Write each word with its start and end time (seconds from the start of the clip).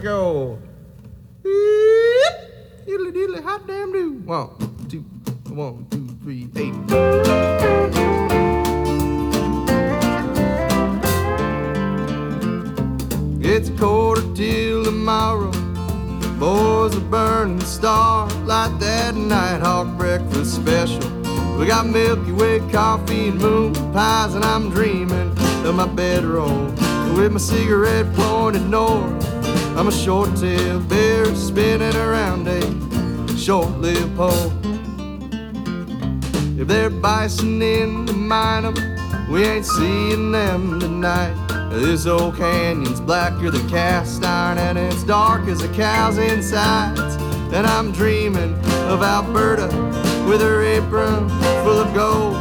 go. 0.00 0.58
Diddly 2.86 3.12
diddly 3.12 3.42
hot 3.42 3.66
damn 3.66 3.92
do. 3.92 4.12
One, 4.24 4.56
two, 4.88 5.00
one, 5.52 5.86
two, 5.90 6.08
three, 6.22 6.48
eight. 6.56 6.74
It's 13.42 13.68
a 13.68 13.72
quarter 13.76 14.22
till 14.34 14.84
tomorrow. 14.84 15.50
Boys 16.38 16.96
are 16.96 17.00
burning 17.00 17.60
starlight 17.60 18.78
that 18.80 19.14
Nighthawk 19.14 19.98
breakfast 19.98 20.54
special. 20.54 21.10
We 21.58 21.66
got 21.66 21.86
Milky 21.86 22.32
Way 22.32 22.60
coffee 22.70 23.28
and 23.28 23.38
moon 23.38 23.74
pies, 23.92 24.34
and 24.34 24.44
I'm 24.44 24.70
dreaming 24.70 25.36
of 25.66 25.74
my 25.74 25.86
bedroll 25.86 26.66
with 27.14 27.32
my 27.32 27.38
cigarette 27.38 28.10
pointed 28.14 28.62
north. 28.62 29.29
I'm 29.80 29.88
a 29.88 29.92
short 29.92 30.36
tailed 30.36 30.90
bear 30.90 31.24
spinning 31.34 31.96
around 31.96 32.46
a 32.46 33.38
short 33.38 33.78
lived 33.78 34.14
pole. 34.14 34.52
If 36.60 36.68
they're 36.68 36.90
bison 36.90 37.62
in 37.62 38.04
the 38.04 38.12
mine 38.12 38.74
we 39.30 39.42
ain't 39.42 39.64
seeing 39.64 40.32
them 40.32 40.78
tonight. 40.80 41.34
This 41.70 42.04
old 42.04 42.36
canyon's 42.36 43.00
blacker 43.00 43.50
than 43.50 43.66
cast 43.70 44.22
iron, 44.22 44.58
and 44.58 44.76
it's 44.76 45.02
dark 45.02 45.48
as 45.48 45.62
a 45.62 45.68
cow's 45.72 46.18
insides. 46.18 47.14
And 47.54 47.66
I'm 47.66 47.90
dreaming 47.90 48.52
of 48.90 49.02
Alberta 49.02 49.68
with 50.28 50.42
her 50.42 50.62
apron 50.62 51.26
full 51.64 51.78
of 51.78 51.94
gold. 51.94 52.36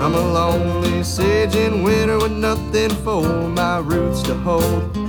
I'm 0.00 0.14
a 0.16 0.32
lonely 0.32 1.04
sage 1.04 1.54
in 1.54 1.84
winter 1.84 2.18
with 2.18 2.32
nothing 2.32 2.90
for 3.04 3.22
my 3.22 3.78
roots 3.78 4.20
to 4.22 4.34
hold. 4.34 5.01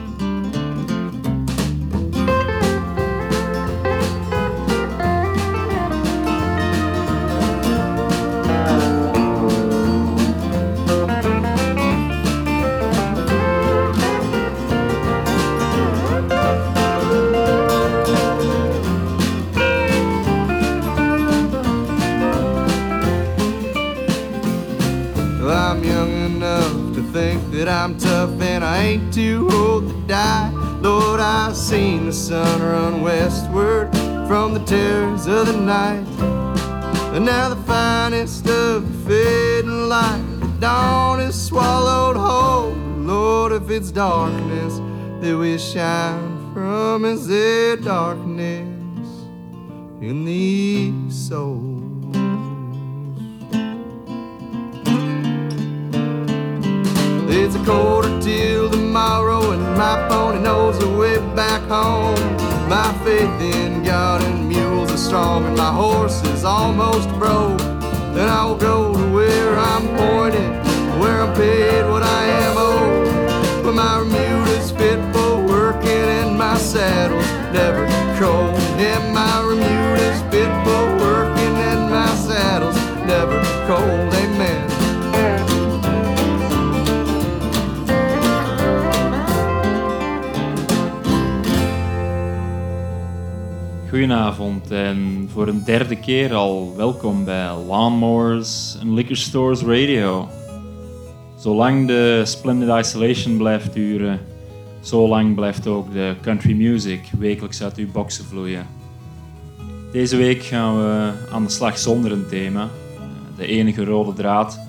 Night. 35.66 36.06
And 37.16 37.26
now 37.26 37.50
the 37.50 37.62
finest 37.64 38.48
of 38.48 39.06
the 39.06 39.10
fading 39.10 39.88
light, 39.88 40.24
the 40.40 40.48
dawn 40.60 41.20
is 41.20 41.36
swallowed 41.42 42.18
whole. 42.18 42.74
Lord, 42.98 43.52
if 43.52 43.70
it's 43.70 43.92
darkness 43.92 44.80
that 45.22 45.38
we 45.38 45.58
shine 45.58 46.54
from, 46.54 47.06
is 47.06 47.28
there 47.28 47.78
darkness 47.78 48.68
in 50.02 50.26
these 50.26 51.16
souls? 51.28 51.72
It's 57.36 57.56
a 57.56 57.64
quarter 57.66 58.22
till 58.22 58.70
tomorrow, 58.70 59.52
and 59.52 59.64
my 59.78 60.08
pony 60.10 60.40
knows 60.40 60.80
the 60.80 60.90
way 60.90 61.18
back 61.36 61.62
home. 61.70 62.16
My 62.70 62.94
faith 63.04 63.42
in 63.42 63.63
and 65.16 65.56
my 65.56 65.72
horse 65.72 66.24
is 66.24 66.44
almost 66.44 67.08
broke. 67.20 67.60
Then 68.16 68.28
I 68.28 68.46
will 68.46 68.56
go 68.56 68.94
to 68.94 69.14
where 69.14 69.56
I'm 69.56 69.88
pointed, 69.96 70.50
where 71.00 71.22
I'm 71.22 71.36
paid 71.36 71.88
what 71.88 72.02
I 72.02 72.26
am 72.26 72.58
owed. 72.58 73.64
But 73.64 73.74
my 73.74 74.00
Bermuda's 74.00 74.72
fit 74.72 75.00
for 75.14 75.46
working, 75.46 76.08
and 76.20 76.36
my 76.36 76.58
saddle's 76.58 77.30
never 77.54 77.86
cold. 78.20 78.56
And 78.80 79.14
my 79.14 79.42
Bermuda's 79.44 79.83
Goedenavond 93.94 94.72
en 94.72 95.30
voor 95.32 95.48
een 95.48 95.64
derde 95.64 95.96
keer 95.96 96.34
al 96.34 96.74
welkom 96.76 97.26
bij 97.26 97.56
Lawnmowers 97.68 98.78
en 98.82 98.94
Liquor 98.94 99.16
Stores 99.16 99.62
Radio. 99.62 100.30
Zolang 101.38 101.88
de 101.88 102.22
Splendid 102.26 102.86
Isolation 102.86 103.38
blijft 103.38 103.74
duren, 103.74 104.20
zolang 104.82 105.36
blijft 105.36 105.68
ook 105.68 105.94
de 105.94 106.16
country 106.22 106.54
music 106.54 107.00
wekelijks 107.20 107.64
uit 107.64 107.78
uw 107.78 107.92
boxen 107.92 108.26
vloeien. 108.26 108.66
Deze 109.92 110.18
week 110.18 110.44
gaan 110.44 110.78
we 110.78 111.12
aan 111.32 111.44
de 111.44 111.52
slag 111.52 111.78
zonder 111.78 112.12
een 112.12 112.28
thema. 112.28 112.70
De 113.38 113.46
enige 113.46 113.86
rode 113.86 114.14
draad 114.14 114.60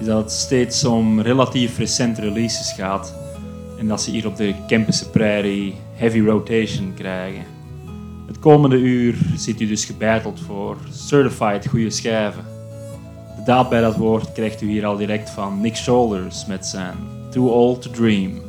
is 0.00 0.06
dat 0.06 0.22
het 0.22 0.32
steeds 0.32 0.84
om 0.84 1.20
relatief 1.20 1.78
recente 1.78 2.20
releases 2.20 2.72
gaat 2.72 3.14
en 3.78 3.88
dat 3.88 4.02
ze 4.02 4.10
hier 4.10 4.26
op 4.26 4.36
de 4.36 4.54
Campus 4.66 5.06
Prairie 5.10 5.74
heavy 5.94 6.20
rotation 6.20 6.94
krijgen. 6.94 7.57
Komende 8.40 8.76
uur 8.76 9.14
zit 9.36 9.60
u 9.60 9.66
dus 9.66 9.84
gebeiteld 9.84 10.40
voor 10.40 10.76
certified 10.90 11.68
goede 11.68 11.90
schijven. 11.90 12.44
De 13.36 13.42
daad 13.44 13.68
bij 13.68 13.80
dat 13.80 13.96
woord 13.96 14.32
krijgt 14.32 14.62
u 14.62 14.68
hier 14.68 14.86
al 14.86 14.96
direct 14.96 15.30
van 15.30 15.60
Nick 15.60 15.76
Shoulders 15.76 16.46
met 16.46 16.66
zijn 16.66 16.96
Too 17.30 17.46
Old 17.46 17.82
to 17.82 17.90
Dream. 17.90 18.46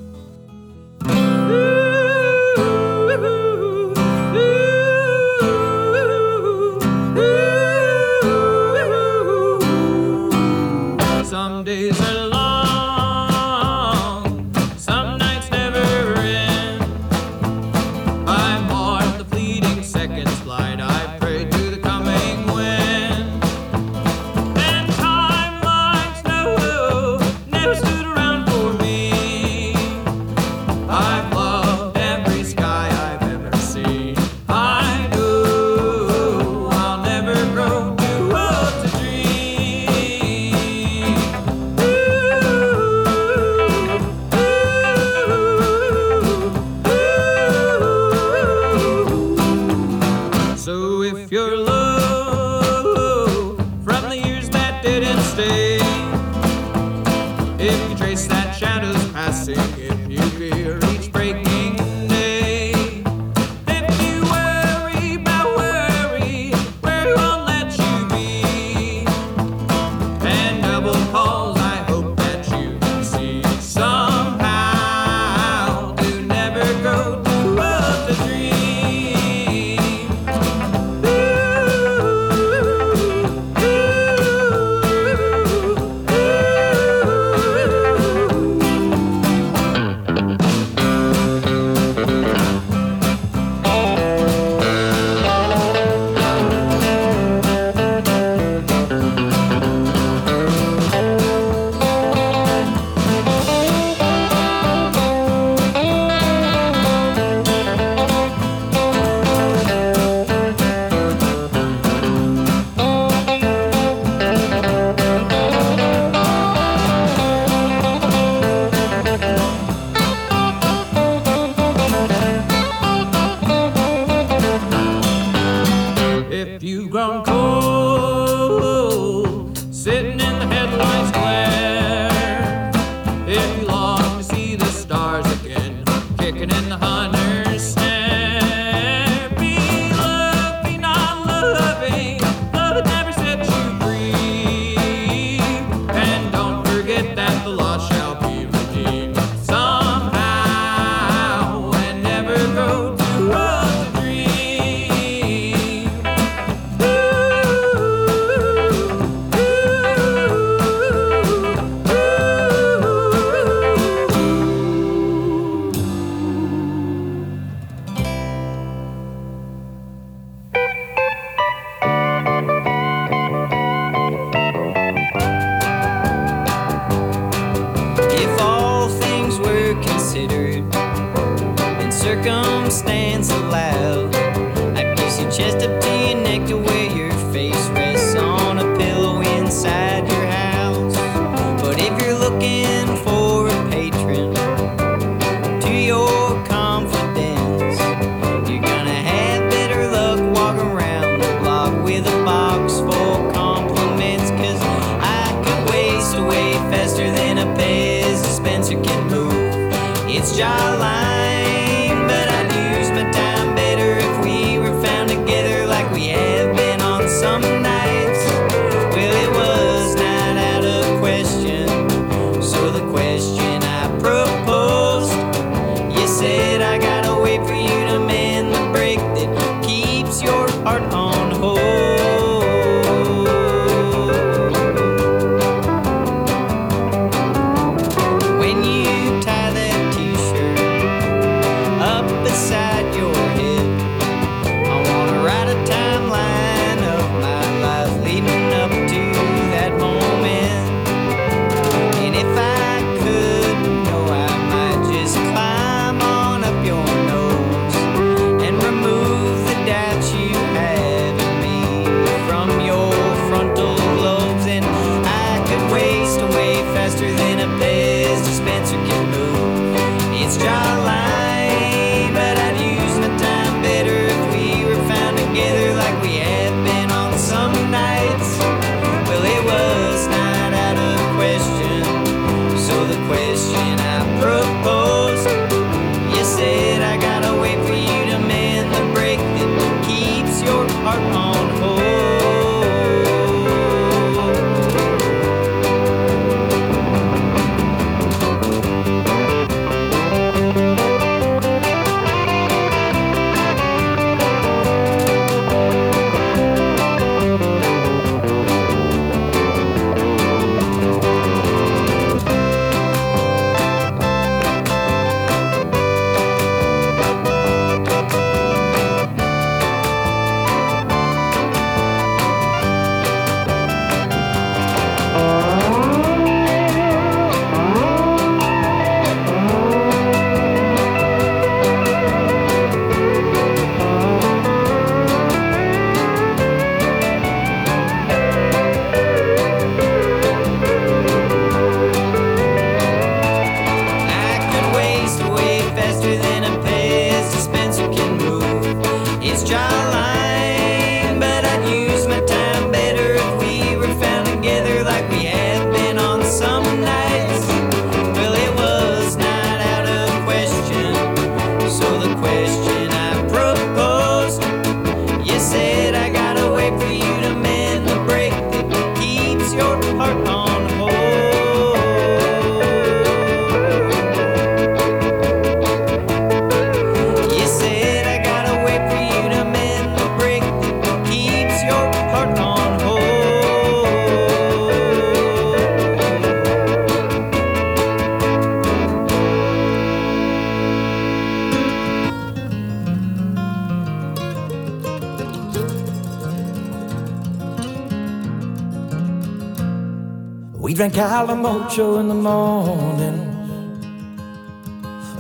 Calimocho 401.00 401.98
in 402.01 402.10
the 402.10 402.13
morning. 402.13 403.20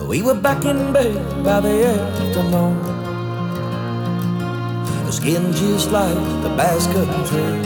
We 0.09 0.21
were 0.21 0.33
back 0.33 0.65
in 0.65 0.91
bed 0.91 1.15
by 1.41 1.61
the 1.61 1.85
afternoon. 1.85 2.75
The 5.05 5.11
skin 5.13 5.53
just 5.53 5.89
like 5.91 6.21
the 6.43 6.49
basket 6.57 7.07
tree. 7.27 7.63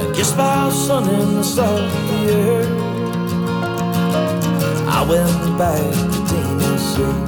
And 0.00 0.14
just 0.14 0.36
by 0.36 0.70
sun 0.70 1.02
in 1.10 1.34
the 1.34 1.42
south 1.42 1.92
year, 2.22 2.62
I 4.86 5.04
went 5.10 5.58
back 5.58 5.94
to 6.12 6.18
Tennessee. 6.30 7.18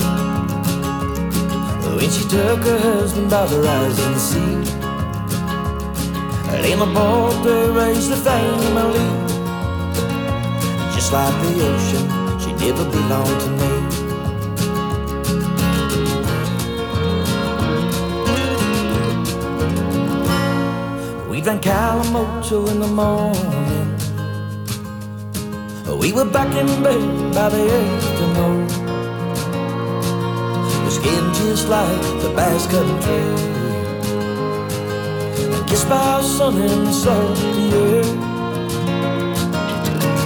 When 1.97 2.09
she 2.09 2.23
took 2.29 2.62
her 2.62 2.79
husband 2.79 3.31
by 3.31 3.47
the 3.47 3.62
rising 3.62 4.19
sea 4.29 4.79
in 6.59 6.80
a 6.80 6.87
boat 6.87 7.42
they 7.45 7.71
raised 7.71 8.11
the 8.11 8.16
family. 8.16 9.07
Just 10.95 11.12
like 11.12 11.35
the 11.42 11.52
ocean, 11.71 12.04
she 12.40 12.52
never 12.52 12.85
belonged 12.85 13.40
to 13.40 13.49
me. 13.61 13.71
We 21.30 21.40
drank 21.40 21.62
Alamoto 21.64 22.69
in 22.71 22.80
the 22.80 22.87
morning. 22.87 23.61
We 26.00 26.12
were 26.12 26.25
back 26.25 26.54
in 26.57 26.66
bed 26.83 27.35
by 27.35 27.49
the 27.50 27.62
afternoon. 27.80 28.69
Skin 30.90 31.33
just 31.35 31.69
like 31.69 32.02
the 32.23 32.33
Basque 32.35 32.71
country 32.71 33.60
kissed 35.71 35.89
by 35.89 36.21
sun 36.21 36.57
and 36.61 36.93
soldier. 36.93 38.03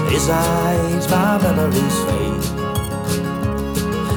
His 0.09 0.31
eyes, 0.31 1.05
my 1.11 1.39
memories 1.43 1.99
fade. 2.07 2.45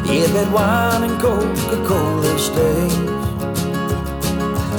Yeah, 0.08 0.28
that 0.36 0.50
wine 0.56 1.04
and 1.04 1.20
Coca-Cola 1.20 2.40
stays 2.40 2.94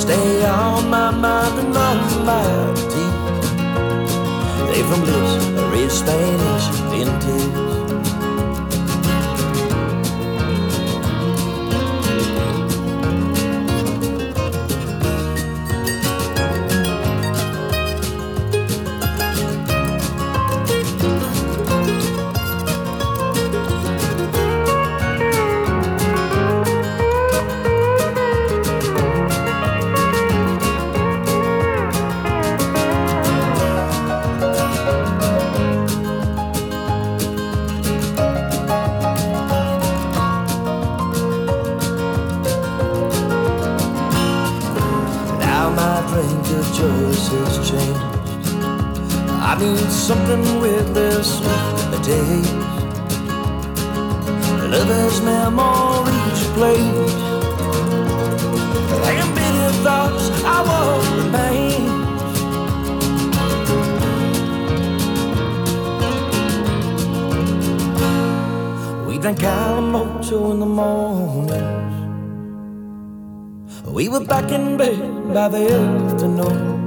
stay 0.02 0.47
on 0.47 0.88
my 0.88 1.11
mind 1.11 1.59
and 1.59 1.76
on 1.76 1.99
my 2.25 2.45
teeth. 2.93 3.19
They 4.69 4.83
from 4.88 5.00
bliss 5.02 5.33
red 5.73 5.90
Spanish 5.93 6.67
vintage. 6.90 7.67
Something 50.08 50.44
with 50.62 50.94
this 50.94 51.28
taste. 52.06 52.54
Lovers' 54.72 55.20
memories. 55.20 56.40
Like 59.04 59.20
bitter 59.36 59.72
thoughts 59.84 60.26
I 60.46 60.58
won't 60.68 61.08
remain. 61.18 61.84
We 69.06 69.14
drank 69.18 69.38
Calimocho 69.40 70.38
in 70.52 70.58
the 70.60 70.70
mornings. 70.80 71.96
We 73.86 74.08
were 74.08 74.24
back 74.24 74.50
in 74.52 74.78
bed 74.78 75.34
by 75.34 75.48
the 75.48 75.70
afternoon. 75.70 76.77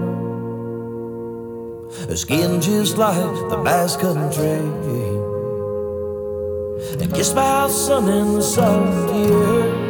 Skin 2.17 2.59
just 2.61 2.97
like 2.97 3.15
the 3.49 3.57
Basque 3.63 4.01
Country. 4.01 4.59
And 7.01 7.13
kissed 7.13 7.35
by 7.35 7.67
the 7.67 7.73
sun 7.73 8.09
in 8.09 8.33
the 8.33 8.41
air. 9.13 9.80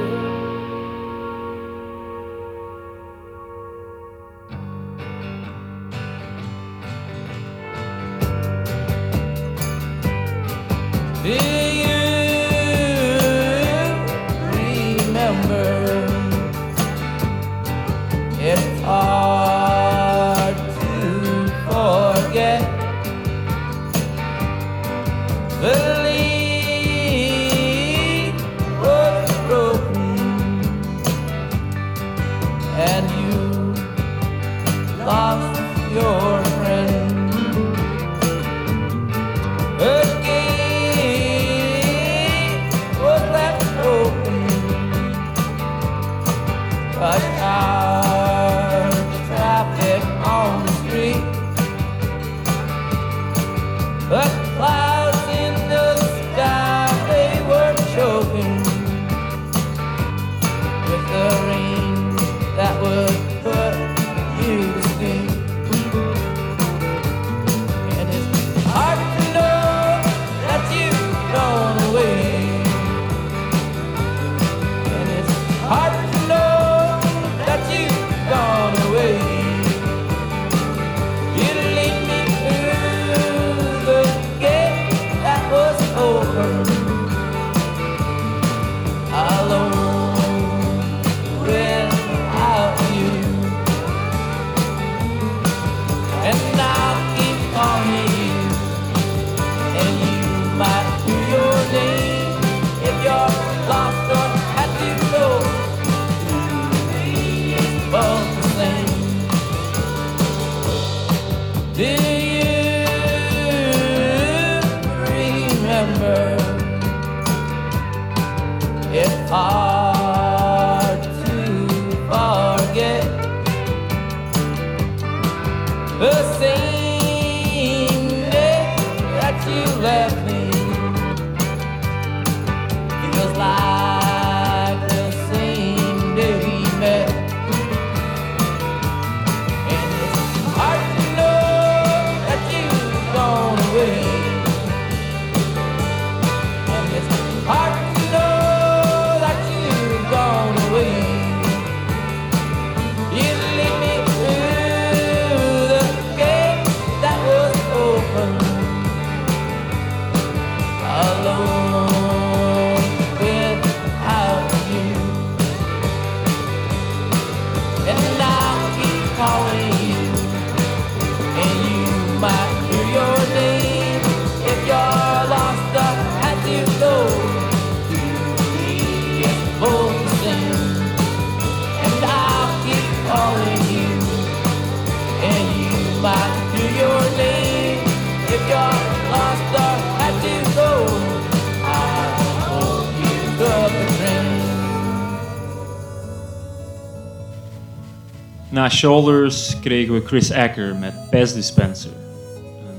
Na 198.62 198.70
Shoulders 198.70 199.60
kregen 199.60 199.94
we 199.94 200.02
Chris 200.06 200.32
Acker 200.32 200.76
met 200.76 200.94
Pass 201.10 201.34
Dispenser. 201.34 201.92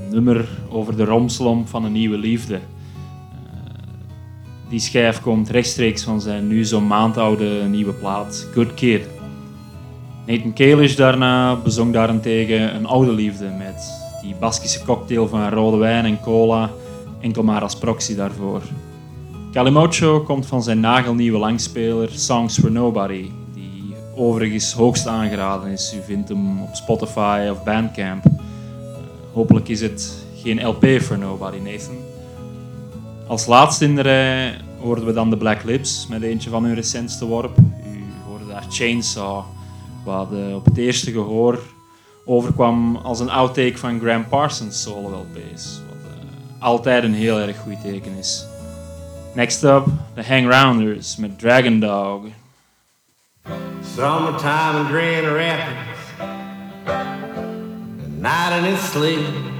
Een 0.02 0.14
nummer 0.14 0.48
over 0.70 0.96
de 0.96 1.04
romslomp 1.04 1.68
van 1.68 1.84
een 1.84 1.92
nieuwe 1.92 2.18
liefde. 2.18 2.54
Eh, 2.54 2.60
die 4.68 4.80
schijf 4.80 5.20
komt 5.20 5.50
rechtstreeks 5.50 6.02
van 6.02 6.20
zijn 6.20 6.46
nu 6.46 6.64
zo'n 6.64 6.86
maand 6.86 7.16
oude 7.16 7.64
nieuwe 7.68 7.92
plaat 7.92 8.46
Good 8.54 8.74
Kid. 8.74 9.08
Nathan 10.26 10.52
Kalish 10.52 10.94
daarna 10.94 11.56
bezong 11.56 11.92
daarentegen 11.92 12.74
een 12.74 12.86
oude 12.86 13.12
liefde 13.12 13.48
met 13.58 13.92
die 14.22 14.34
Baskische 14.40 14.84
cocktail 14.84 15.28
van 15.28 15.48
rode 15.48 15.76
wijn 15.76 16.04
en 16.04 16.20
cola, 16.20 16.70
enkel 17.20 17.42
maar 17.42 17.62
als 17.62 17.78
proxy 17.78 18.14
daarvoor. 18.14 18.62
Calimocho 19.52 20.20
komt 20.20 20.46
van 20.46 20.62
zijn 20.62 20.80
nagelnieuwe 20.80 21.38
langspeler 21.38 22.10
Songs 22.10 22.58
for 22.58 22.72
Nobody, 22.72 23.30
overigens 24.14 24.72
hoogst 24.72 25.06
aangeraden 25.06 25.70
is. 25.70 25.94
U 25.94 26.02
vindt 26.04 26.28
hem 26.28 26.62
op 26.62 26.74
Spotify 26.74 27.48
of 27.50 27.64
Bandcamp. 27.64 28.24
Eh, 28.24 28.32
hopelijk 29.32 29.68
is 29.68 29.80
het 29.80 30.24
geen 30.36 30.66
LP 30.66 30.86
for 31.00 31.18
Nobody, 31.18 31.58
Nathan. 31.58 31.96
Als 33.26 33.46
laatste 33.46 33.84
in 33.84 33.94
de 33.94 34.02
rij 34.02 34.56
hoorden 34.80 35.06
we 35.06 35.12
dan 35.12 35.30
de 35.30 35.36
Black 35.36 35.62
Lips 35.62 36.06
met 36.06 36.22
eentje 36.22 36.50
van 36.50 36.64
hun 36.64 36.74
recentste 36.74 37.24
worp. 37.24 37.58
U 37.58 38.04
hoorde 38.26 38.46
daar 38.46 38.64
Chainsaw, 38.68 39.44
wat 40.04 40.28
op 40.54 40.64
het 40.64 40.76
eerste 40.76 41.12
gehoor 41.12 41.58
overkwam 42.24 42.96
als 42.96 43.20
een 43.20 43.30
outtake 43.30 43.78
van 43.78 44.00
Graham 44.00 44.28
Parsons 44.28 44.82
solo 44.82 45.08
LP's. 45.08 45.80
Wat 45.88 46.10
eh, 46.10 46.62
altijd 46.62 47.04
een 47.04 47.14
heel 47.14 47.38
erg 47.38 47.58
goed 47.58 47.80
teken 47.80 48.12
is. 48.18 48.46
Next 49.34 49.62
up, 49.62 49.84
the 50.14 50.22
Hangrounders 50.22 51.16
met 51.16 51.38
Dragon 51.38 51.80
Dog. 51.80 52.20
Summertime 53.44 54.86
in 54.86 54.92
Grand 54.92 55.26
Rapids, 55.26 56.00
a 56.88 58.08
night 58.08 58.58
in 58.58 58.64
its 58.74 58.82
sleep, 58.84 59.52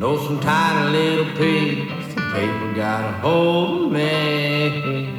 Know 0.00 0.16
some 0.16 0.40
tiny 0.40 0.96
little 0.96 1.36
pigs, 1.36 2.16
of 2.16 2.32
paper 2.32 2.72
got 2.74 3.04
a 3.04 3.12
hold 3.18 3.82
of 3.82 3.92
me. 3.92 5.12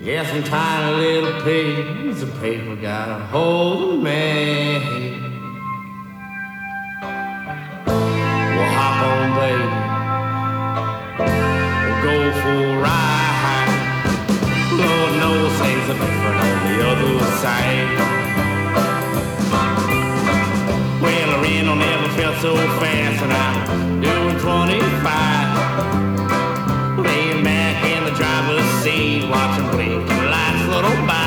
Yeah, 0.00 0.26
some 0.28 0.42
tiny 0.42 0.96
little 0.96 1.40
pigs, 1.42 2.20
of 2.20 2.34
paper 2.40 2.74
got 2.74 3.10
a 3.10 3.24
hold 3.26 3.94
of 3.94 4.02
me. 4.02 5.20
Well, 7.86 8.72
hop 8.74 9.06
on, 9.06 9.34
baby. 9.38 9.83
Things 15.84 16.00
are 16.00 16.06
different 16.06 16.40
on 16.40 16.72
the 16.72 16.80
other 16.88 17.12
side. 17.42 17.90
Well, 21.02 21.28
the 21.32 21.38
Reno 21.42 21.74
never 21.74 22.08
felt 22.16 22.36
so 22.40 22.54
fast, 22.80 23.22
and 23.22 23.32
I'm 23.32 24.00
doing 24.00 24.38
25. 24.38 27.04
Laying 27.04 27.42
back 27.44 27.84
in 27.84 28.04
the 28.04 28.12
driver's 28.12 28.64
seat, 28.82 29.28
watching 29.28 29.68
blinking 29.70 30.24
lights 30.32 30.66
little 30.68 31.06
by. 31.06 31.22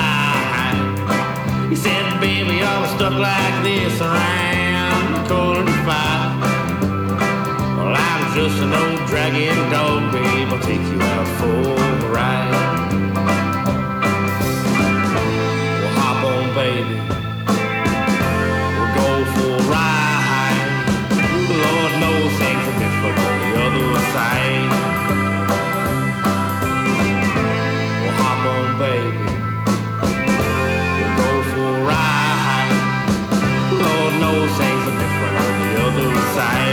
He 1.69 1.75
said, 1.75 2.19
baby, 2.19 2.63
I'm 2.63 2.87
stuck 2.97 3.13
like 3.13 3.63
this 3.63 4.01
around 4.01 5.13
the 5.13 5.23
to 5.65 5.71
five. 5.85 6.41
Well, 7.77 7.95
I'm 7.95 8.33
just 8.33 8.59
an 8.61 8.73
old 8.73 9.05
dragging 9.07 9.69
dog, 9.69 10.11
babe. 10.11 10.49
I'll 10.49 10.59
take 10.61 10.81
you 10.81 10.99
out 11.01 11.27
for 11.39 11.86
are 34.87 34.99
different 34.99 35.35
on 35.37 35.59
the 35.59 35.81
other 35.83 36.15
side. 36.33 36.66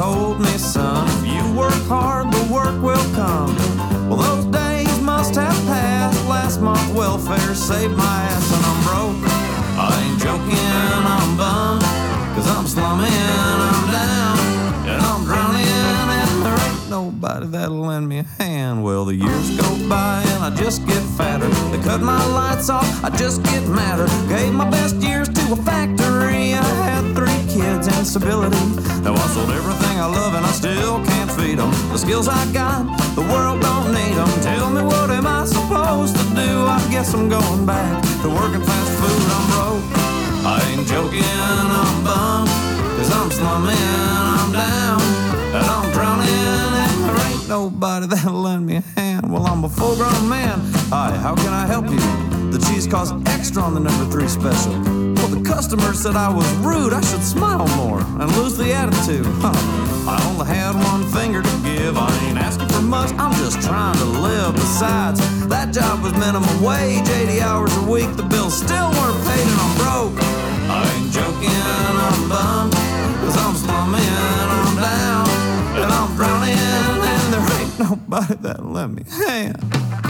Told 0.00 0.40
me, 0.40 0.56
son, 0.56 1.06
if 1.18 1.26
you 1.26 1.44
work 1.52 1.82
hard, 1.84 2.32
the 2.32 2.42
work 2.50 2.76
will 2.80 3.06
come. 3.14 3.54
Well, 4.08 4.16
those 4.16 4.46
days 4.46 4.98
must 5.02 5.34
have 5.34 5.58
passed. 5.66 6.26
Last 6.26 6.62
month, 6.62 6.94
welfare 6.94 7.54
saved 7.54 7.94
my 7.98 8.18
ass, 8.32 8.46
and 8.56 8.64
I'm 8.70 8.80
broke. 8.88 9.20
I 9.76 9.90
ain't 10.02 10.18
joking, 10.18 10.72
I'm 11.16 11.36
bummed. 11.36 11.84
Cause 12.34 12.48
I'm 12.56 12.66
slumming, 12.66 13.12
I'm 13.12 13.84
down, 13.92 14.38
and 14.88 15.02
I'm 15.02 15.22
drowning, 15.24 15.66
and 15.68 16.46
there 16.46 16.60
ain't 16.66 16.88
nobody 16.88 17.46
that'll 17.48 17.84
lend 17.90 18.08
me 18.08 18.20
a 18.20 18.26
hand. 18.42 18.82
Well, 18.82 19.04
the 19.04 19.16
years 19.16 19.46
go 19.60 19.68
by, 19.86 20.22
and 20.32 20.42
I 20.42 20.50
just 20.56 20.86
get 20.86 21.02
fatter. 21.18 21.50
They 21.72 21.82
cut 21.84 22.00
my 22.00 22.24
lights 22.38 22.70
off, 22.70 22.88
I 23.04 23.10
just 23.10 23.42
get 23.42 23.68
madder. 23.68 24.08
Gave 24.30 24.54
my 24.54 24.70
best 24.70 24.96
years 24.96 25.28
to 25.28 25.42
a 25.52 25.56
factory. 25.56 26.39
I 28.00 28.02
had 28.02 28.08
three 28.08 28.16
kids 28.16 28.16
and 28.16 28.22
stability. 28.22 29.02
Now 29.02 29.14
I 29.14 29.26
sold 29.28 29.50
everything 29.50 30.00
I 30.00 30.06
love, 30.06 30.34
and 30.34 30.44
I 30.44 30.52
still 30.52 31.04
can't 31.04 31.30
feed 31.32 31.58
them. 31.58 31.70
The 31.92 31.98
skills 31.98 32.28
I 32.28 32.50
got, 32.52 32.86
the 33.14 33.20
world 33.20 33.60
don't 33.60 33.92
need 33.92 34.14
them. 34.14 34.30
Tell 34.40 34.70
me 34.70 34.82
what 34.82 35.10
am 35.10 35.26
I 35.26 35.44
supposed 35.44 36.16
to 36.16 36.24
do? 36.34 36.64
I 36.66 36.80
guess 36.90 37.12
I'm 37.12 37.28
going 37.28 37.66
back 37.66 38.02
to 38.22 38.28
working 38.28 38.62
fast 38.62 38.92
food. 39.00 39.22
I'm 39.36 39.44
broke. 39.52 39.84
I 40.48 40.56
ain't 40.72 40.86
joking, 40.88 41.24
I'm 41.24 42.04
bummed. 42.04 42.48
Cause 42.96 43.10
I'm 43.12 43.30
slumming, 43.30 43.76
I'm 43.76 44.52
down, 44.52 45.00
and 45.56 45.64
I'm 45.64 45.92
drowning, 45.92 46.28
and 46.28 47.04
there 47.04 47.26
ain't 47.28 47.48
nobody 47.48 48.06
that'll 48.06 48.32
lend 48.32 48.66
me 48.66 48.76
a 48.76 48.84
hand. 48.96 49.30
Well, 49.30 49.46
I'm 49.46 49.64
a 49.64 49.68
full 49.68 49.96
grown 49.96 50.28
man. 50.28 50.58
Hi, 50.88 51.16
how 51.16 51.34
can 51.34 51.52
I 51.52 51.66
help 51.66 51.84
you? 51.90 52.00
The 52.50 52.58
cheese 52.66 52.86
costs 52.86 53.14
extra 53.26 53.62
on 53.62 53.74
the 53.74 53.80
number 53.80 54.10
three 54.10 54.28
special. 54.28 54.99
The 55.30 55.40
customer 55.42 55.94
said 55.94 56.16
I 56.16 56.28
was 56.28 56.50
rude, 56.56 56.92
I 56.92 57.00
should 57.00 57.22
smile 57.22 57.68
more 57.76 58.00
and 58.00 58.36
lose 58.36 58.56
the 58.56 58.72
attitude. 58.72 59.26
Huh. 59.40 59.54
I 60.10 60.18
only 60.28 60.46
had 60.46 60.74
one 60.74 61.06
finger 61.12 61.40
to 61.40 61.56
give. 61.62 61.96
I 61.96 62.10
ain't 62.26 62.36
asking 62.36 62.68
for 62.68 62.82
much, 62.82 63.10
I'm 63.12 63.32
just 63.34 63.62
trying 63.62 63.96
to 63.98 64.04
live. 64.04 64.54
Besides, 64.54 65.20
that 65.46 65.72
job 65.72 66.02
was 66.02 66.12
minimum 66.14 66.62
wage, 66.62 67.08
80 67.08 67.40
hours 67.40 67.74
a 67.76 67.82
week. 67.82 68.10
The 68.16 68.24
bills 68.24 68.56
still 68.56 68.90
weren't 68.90 69.20
paid, 69.24 69.46
and 69.46 69.60
I'm 69.64 69.74
broke. 69.78 70.16
I 70.68 70.82
ain't 70.98 71.12
joking, 71.12 71.62
I'm 72.10 72.28
bummed. 72.28 72.74
Cause 73.22 73.36
I'm 73.38 73.54
slumming, 73.54 74.02
I'm 74.02 74.76
down, 74.76 75.28
and 75.78 75.90
I'm 75.92 76.10
drowning, 76.16 76.58
and 76.58 77.32
there 77.32 77.46
ain't 77.60 77.78
nobody 77.78 78.34
that'll 78.42 78.72
let 78.72 78.90
me 78.90 79.04
hand. 79.08 80.09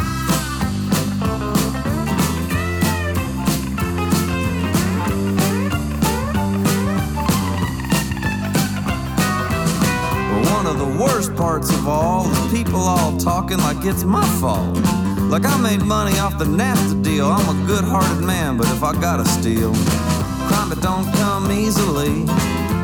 one 10.63 10.77
of 10.77 10.79
the 10.79 11.03
worst 11.03 11.35
parts 11.37 11.71
of 11.71 11.89
all 11.89 12.31
is 12.31 12.53
people 12.53 12.81
all 12.81 13.17
talking 13.17 13.57
like 13.57 13.83
it's 13.83 14.05
my 14.05 14.27
fault. 14.41 14.77
Like 15.33 15.47
I 15.47 15.57
made 15.57 15.81
money 15.81 16.19
off 16.19 16.39
the 16.39 16.45
NAFTA 16.45 17.03
deal. 17.03 17.29
I'm 17.29 17.49
a 17.49 17.67
good 17.67 17.83
hearted 17.83 18.23
man, 18.23 18.59
but 18.59 18.67
if 18.67 18.83
I 18.83 18.93
gotta 18.93 19.25
steal, 19.25 19.73
crime 20.49 20.71
it 20.71 20.83
don't 20.83 21.11
come 21.15 21.51
easily. 21.51 22.27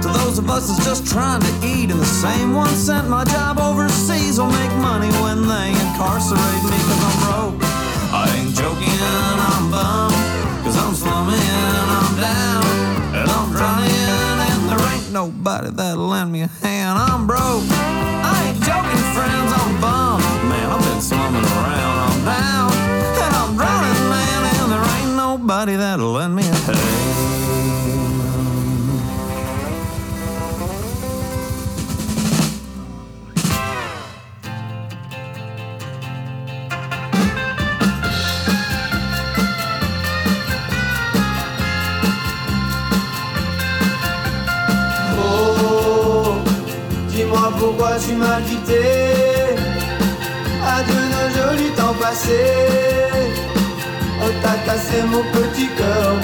To 0.00 0.08
those 0.08 0.38
of 0.38 0.48
us 0.48 0.68
that's 0.68 0.86
just 0.86 1.06
trying 1.06 1.42
to 1.42 1.52
eat, 1.62 1.90
and 1.90 2.00
the 2.00 2.12
same 2.24 2.54
one 2.54 2.74
sent 2.74 3.10
my 3.10 3.24
job 3.24 3.58
overseas 3.58 4.38
will 4.38 4.50
make 4.50 4.72
money 4.76 5.10
when 5.20 5.46
they 5.46 5.68
incarcerate 5.68 6.62
me, 6.70 6.78
cause 6.88 7.02
I'm 7.08 7.16
broke. 7.24 7.62
I 8.10 8.24
ain't 8.38 8.54
joking, 8.56 9.00
I'm 9.52 9.70
bummed, 9.70 10.64
cause 10.64 10.78
I'm 10.78 10.94
slumming. 10.94 11.55
nobody 15.16 15.70
that'll 15.70 16.08
lend 16.08 16.30
me 16.30 16.42
a 16.42 16.46
hand. 16.46 16.98
I'm 16.98 17.26
broke. 17.26 17.75
tu 47.98 48.12
m'as 48.14 48.40
quitté. 48.42 48.80
Adieu 50.76 51.04
nos 51.14 51.28
jolis 51.36 51.70
temps 51.76 51.94
passés. 52.00 52.32
Oh, 54.20 54.24
On 54.24 54.42
t'a 54.42 54.56
cassé 54.66 55.02
mon 55.06 55.22
petit 55.36 55.68
cœur. 55.78 56.14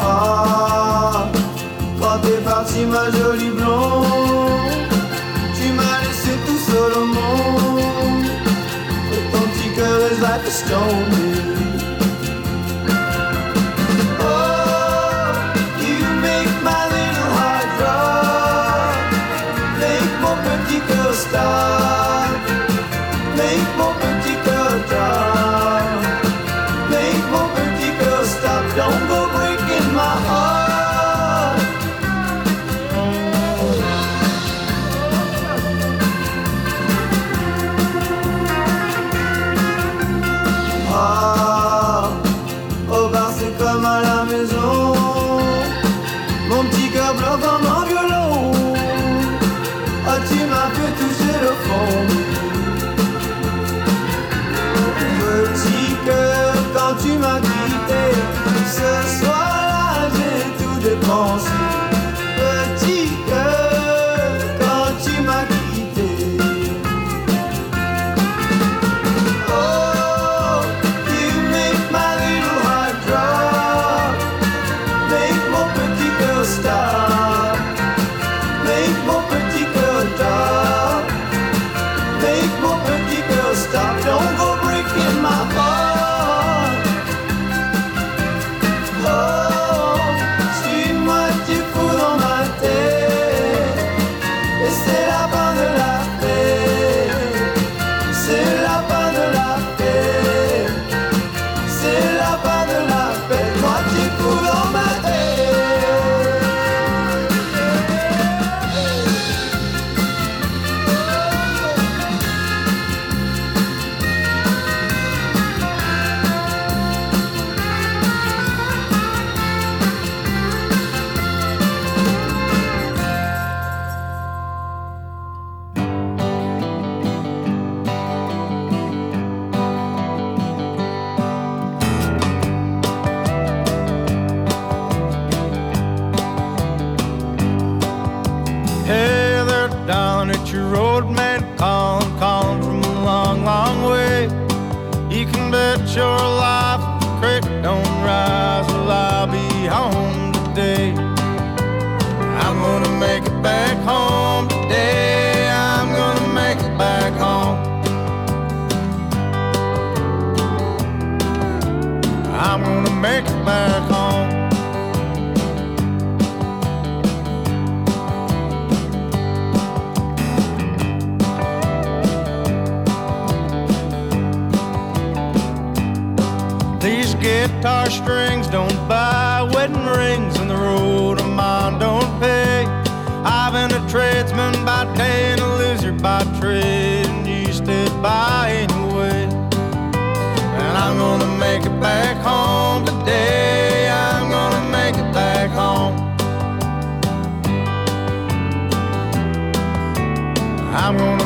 Ah, 0.00 1.26
quand 2.00 2.18
t'es 2.22 2.40
parti 2.44 2.84
ma 2.84 3.10
jolie 3.10 3.50
blonde, 3.50 4.06
tu 5.56 5.72
m'as 5.72 5.98
laissé 6.04 6.32
tout 6.46 6.60
seul 6.70 6.92
au 7.02 7.06
monde. 7.06 8.26
Ton 9.32 9.40
petit 9.48 9.70
cœur 9.76 9.98
est 10.10 10.20
like 10.20 10.46
a 10.46 10.50
stone. 10.50 11.33
star. 21.34 21.93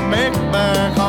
make 0.08 0.32
back 0.50 0.96
home. 0.96 1.07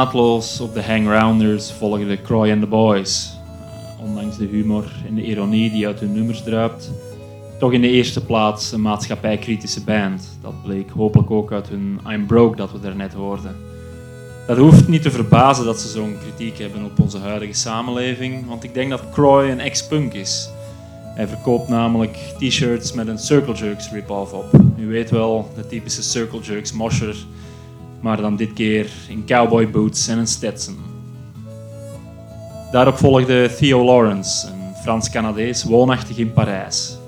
Op 0.00 0.74
de 0.74 0.82
Hangrounders 0.82 1.72
volgden 1.72 2.22
Croy 2.22 2.50
and 2.50 2.60
the 2.60 2.66
Boys. 2.66 3.30
Eh, 3.98 4.04
ondanks 4.04 4.36
de 4.36 4.46
humor 4.46 4.84
en 5.06 5.14
de 5.14 5.22
ironie 5.22 5.70
die 5.70 5.86
uit 5.86 6.00
hun 6.00 6.12
nummers 6.12 6.42
druipt, 6.42 6.90
toch 7.58 7.72
in 7.72 7.80
de 7.80 7.88
eerste 7.88 8.24
plaats 8.24 8.72
een 8.72 8.80
maatschappijkritische 8.80 9.84
band. 9.84 10.38
Dat 10.42 10.62
bleek 10.62 10.90
hopelijk 10.90 11.30
ook 11.30 11.52
uit 11.52 11.68
hun 11.68 12.00
I'm 12.08 12.26
Broke 12.26 12.56
dat 12.56 12.72
we 12.72 12.80
daarnet 12.80 13.12
hoorden. 13.12 13.56
Dat 14.46 14.58
hoeft 14.58 14.88
niet 14.88 15.02
te 15.02 15.10
verbazen 15.10 15.64
dat 15.64 15.80
ze 15.80 15.88
zo'n 15.88 16.18
kritiek 16.20 16.58
hebben 16.58 16.84
op 16.84 17.00
onze 17.00 17.18
huidige 17.18 17.54
samenleving, 17.54 18.46
want 18.46 18.64
ik 18.64 18.74
denk 18.74 18.90
dat 18.90 19.10
Croy 19.12 19.50
een 19.50 19.60
ex-punk 19.60 20.12
is. 20.12 20.50
Hij 21.14 21.28
verkoopt 21.28 21.68
namelijk 21.68 22.16
t-shirts 22.38 22.92
met 22.92 23.08
een 23.08 23.18
Circle 23.18 23.54
Jerks 23.54 23.90
rip-off 23.90 24.32
op. 24.32 24.46
U 24.76 24.86
weet 24.86 25.10
wel, 25.10 25.50
de 25.56 25.66
typische 25.66 26.02
Circle 26.02 26.40
Jerks 26.40 26.72
mosher 26.72 27.16
maar 28.00 28.20
dan 28.20 28.36
dit 28.36 28.52
keer 28.52 28.90
in 29.08 29.24
cowboy 29.26 29.70
boots 29.70 30.08
en 30.08 30.18
een 30.18 30.26
Stetson. 30.26 30.76
Daarop 32.72 32.96
volgde 32.96 33.54
Theo 33.58 33.84
Lawrence, 33.84 34.46
een 34.46 34.74
Frans-Canadees 34.82 35.64
woonachtig 35.64 36.16
in 36.16 36.32
Parijs. 36.32 36.98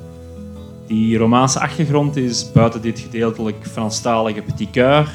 Die 0.87 1.19
Romaanse 1.19 1.61
achtergrond 1.61 2.17
is 2.17 2.53
buiten 2.53 2.83
dit 2.83 2.99
gedeeltelijk 2.99 3.67
Franstalige 3.67 4.43
petit 4.43 4.71
coeur 4.71 5.09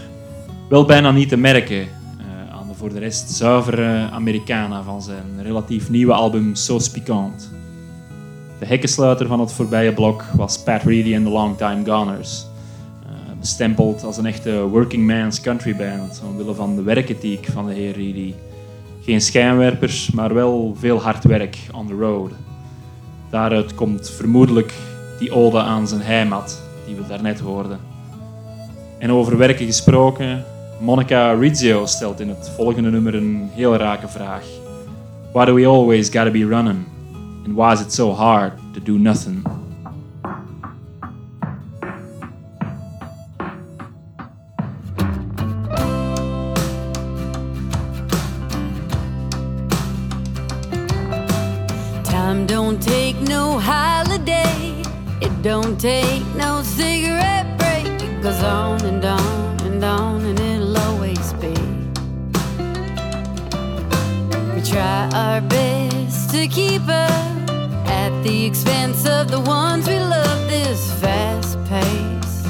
wel 0.70 0.86
bijna 0.86 1.12
niet 1.12 1.30
te 1.30 1.38
merken 1.38 1.82
eh, 1.82 2.56
aan 2.56 2.68
de 2.68 2.74
voor 2.74 2.94
de 2.94 3.00
rest 3.00 3.30
zuivere 3.30 4.10
Americana 4.12 4.84
van 4.84 5.02
zijn 5.02 5.42
relatief 5.42 5.90
nieuwe 5.90 6.14
album 6.14 6.56
So 6.56 6.80
Piquant. 6.94 7.52
De 8.60 8.66
hekkensluiter 8.66 9.28
van 9.28 9.40
het 9.40 9.52
voorbije 9.52 9.94
blok 9.94 10.24
was 10.36 10.64
Pat 10.64 10.84
Reedy 10.84 11.16
and 11.16 11.26
the 11.26 11.32
Longtime 11.32 11.86
Goners 11.86 12.46
bestempeld 13.48 14.04
als 14.04 14.18
een 14.18 14.26
echte 14.26 14.62
working 14.62 15.08
man's 15.08 15.42
country 15.42 15.76
band, 15.76 16.22
omwille 16.30 16.54
van 16.54 16.76
de 16.76 16.82
werkethiek 16.82 17.46
van 17.46 17.66
de 17.66 17.74
heer 17.74 17.94
Reedy. 17.94 18.34
Geen 19.04 19.22
schijnwerpers, 19.22 20.12
maar 20.12 20.34
wel 20.34 20.76
veel 20.80 21.02
hard 21.02 21.24
werk 21.24 21.58
on 21.74 21.88
the 21.88 21.94
road. 21.94 22.32
Daaruit 23.30 23.76
komt 23.76 24.10
vermoedelijk 24.10 24.74
die 25.20 25.32
ode 25.32 25.60
aan 25.60 25.88
zijn 25.88 26.02
heimat, 26.02 26.62
die 26.86 26.96
we 26.96 27.08
daarnet 27.08 27.40
hoorden. 27.40 27.80
En 28.98 29.12
over 29.12 29.38
werken 29.38 29.66
gesproken, 29.66 30.44
Monica 30.80 31.32
Rizzio 31.32 31.86
stelt 31.86 32.20
in 32.20 32.30
het 32.30 32.52
volgende 32.56 32.90
nummer 32.90 33.16
een 33.16 33.50
heel 33.54 33.76
rake 33.76 34.08
vraag. 34.08 34.44
Why 35.34 35.46
do 35.46 35.54
we 35.54 35.66
always 35.66 36.10
gotta 36.10 36.32
be 36.32 36.46
running? 36.46 36.86
And 37.46 37.56
why 37.56 37.72
is 37.72 37.82
it 37.82 37.94
so 37.94 38.12
hard 38.14 38.54
to 38.74 38.80
do 38.84 38.98
nothing? 38.98 39.67
Take 55.78 56.26
no 56.36 56.64
cigarette 56.64 57.58
break. 57.60 57.86
It 58.02 58.22
goes 58.22 58.42
on 58.42 58.84
and 58.84 59.04
on 59.06 59.60
and 59.62 59.84
on, 59.84 60.26
and 60.26 60.40
it'll 60.40 60.78
always 60.78 61.34
be. 61.34 61.54
We 64.56 64.62
try 64.64 65.10
our 65.14 65.42
best 65.42 66.32
to 66.32 66.48
keep 66.48 66.82
up 66.82 67.50
at 67.86 68.10
the 68.24 68.46
expense 68.46 69.06
of 69.06 69.30
the 69.30 69.40
ones 69.40 69.88
we 69.88 70.00
love. 70.00 70.50
This 70.50 70.92
fast 71.00 71.64
pace, 71.66 72.44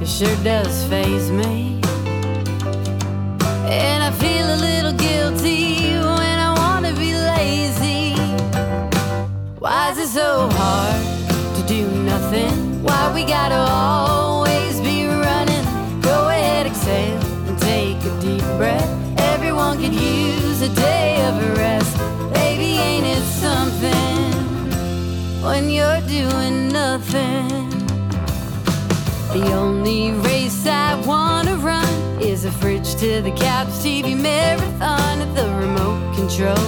it 0.00 0.08
sure 0.08 0.44
does 0.44 0.84
phase 0.84 1.30
me. 1.30 1.80
And 3.66 4.02
I 4.04 4.10
feel 4.12 4.46
a 4.46 4.58
little 4.68 4.92
guilty 4.92 5.96
when 5.96 6.38
I 6.38 6.54
wanna 6.56 6.92
be 6.92 7.12
lazy. 7.14 8.14
Why 9.58 9.90
is 9.90 9.98
it 9.98 10.08
so 10.08 10.48
hard 10.52 11.11
we 13.14 13.24
gotta 13.24 13.56
always 13.56 14.80
be 14.80 15.06
running? 15.06 15.64
Go 16.00 16.28
ahead, 16.28 16.66
exhale 16.66 17.20
and 17.48 17.58
take 17.58 17.98
a 18.04 18.20
deep 18.20 18.44
breath. 18.56 18.88
Everyone 19.18 19.78
could 19.78 19.92
use 19.92 20.62
a 20.62 20.68
day 20.74 21.22
of 21.26 21.58
rest. 21.58 21.96
Baby, 22.32 22.78
ain't 22.88 23.06
it 23.06 23.22
something 23.22 24.32
when 25.42 25.68
you're 25.68 26.00
doing 26.02 26.68
nothing? 26.68 27.68
The 29.32 29.52
only 29.52 30.12
race 30.12 30.66
I 30.66 30.94
wanna 31.06 31.56
run 31.56 31.88
is 32.20 32.44
a 32.44 32.50
fridge 32.50 32.94
to 32.96 33.20
the 33.20 33.32
couch 33.32 33.68
TV 33.84 34.14
marathon 34.14 35.20
at 35.20 35.34
the 35.34 35.48
remote 35.62 36.14
control 36.14 36.66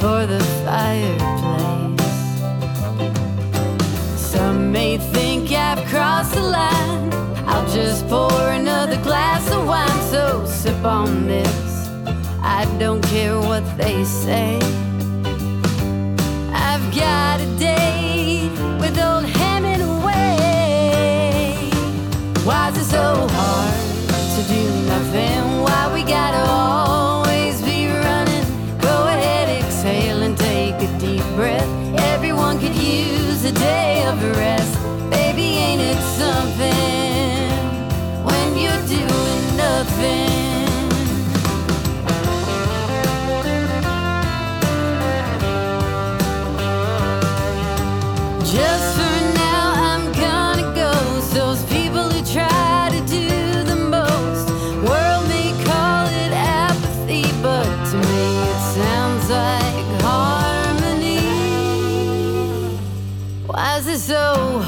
for 0.00 0.26
the 0.26 0.40
fireplace. 0.64 1.38
Some 4.16 4.70
may 4.72 4.98
think 4.98 5.27
I've 5.78 5.86
crossed 5.86 6.34
the 6.34 6.42
line. 6.42 7.12
I'll 7.46 7.68
just 7.72 8.08
pour 8.08 8.32
another 8.50 9.00
glass 9.02 9.48
of 9.52 9.64
wine, 9.64 10.00
so 10.10 10.44
sip 10.44 10.84
on 10.84 11.28
this. 11.28 11.88
I 12.42 12.64
don't 12.80 13.00
care 13.04 13.38
what 13.38 13.62
they 13.76 14.02
say. 14.02 14.58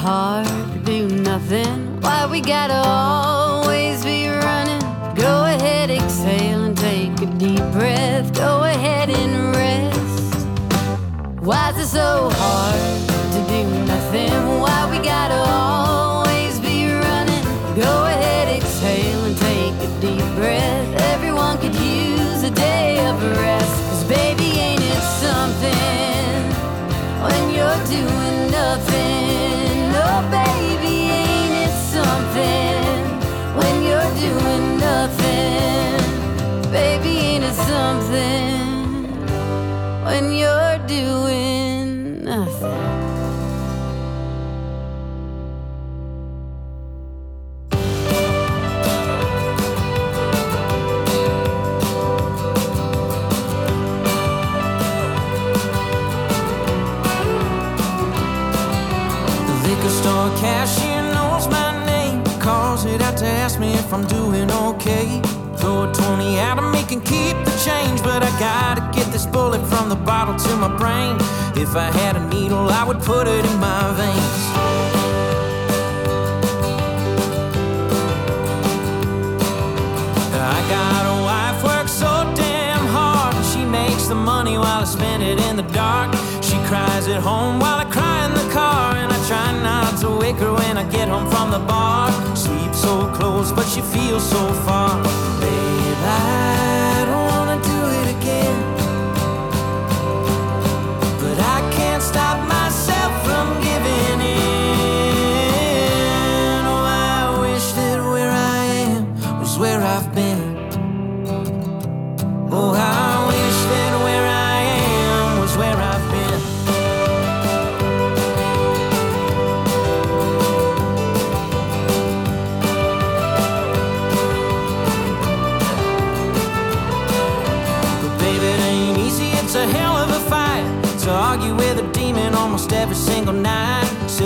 Hard 0.01 0.49
do 0.87 1.07
nothing? 1.09 2.01
Why 2.01 2.27
we 2.27 2.41
gotta 2.41 2.81
always 2.87 4.03
be 4.03 4.29
running? 4.29 4.81
Go 5.15 5.45
ahead, 5.45 5.91
exhale 5.91 6.65
and 6.65 6.77
take 6.77 7.21
a 7.21 7.27
deep 7.37 7.65
breath. 7.77 8.33
Go 8.33 8.65
ahead 8.65 9.11
and 9.11 9.55
rest. 9.55 10.47
Why 11.41 11.71
is 11.71 11.79
it 11.85 11.89
so 11.89 12.31
a 66.41 66.43
20 66.43 66.49
at 66.49 66.59
him, 66.59 66.75
he 66.75 66.85
can 66.85 67.01
keep 67.01 67.37
the 67.45 67.55
change. 67.65 68.03
But 68.03 68.23
I 68.23 68.31
gotta 68.39 68.83
get 68.97 69.13
this 69.13 69.27
bullet 69.27 69.65
from 69.67 69.89
the 69.89 69.97
bottle 69.97 70.37
to 70.37 70.57
my 70.57 70.75
brain. 70.77 71.17
If 71.57 71.77
I 71.77 71.91
had 71.91 72.17
a 72.17 72.27
needle, 72.29 72.69
I 72.69 72.85
would 72.85 73.01
put 73.01 73.27
it 73.27 73.45
in 73.45 73.57
my 73.59 73.93
veins. 73.99 74.43
I 80.33 80.59
got 80.69 81.03
a 81.15 81.17
wife, 81.29 81.63
works 81.63 81.93
so 81.93 82.13
damn 82.35 82.87
hard. 82.87 83.35
and 83.35 83.47
She 83.47 83.65
makes 83.65 84.07
the 84.07 84.15
money 84.15 84.57
while 84.57 84.83
I 84.83 84.85
spend 84.85 85.23
it 85.23 85.39
in 85.49 85.57
the 85.57 85.69
dark. 85.75 86.15
She 86.43 86.57
cries 86.69 87.09
at 87.09 87.21
home 87.23 87.61
while 87.61 87.79
I 87.79 87.85
cry 87.85 88.27
in 88.27 88.35
the 88.35 88.49
car. 88.53 88.97
And 88.97 89.13
I 89.13 89.19
try 89.29 89.53
not 89.63 90.01
to 90.01 90.11
wake 90.11 90.37
her 90.37 90.53
when 90.53 90.79
I 90.79 90.85
get 90.91 91.09
home 91.09 91.29
from 91.31 91.51
the 91.51 91.61
bar. 91.61 92.11
Sleep 92.35 92.75
so 92.75 93.13
close, 93.15 93.53
but 93.53 93.67
she 93.67 93.83
feels 93.83 94.25
so 94.29 94.53
far. 94.67 95.30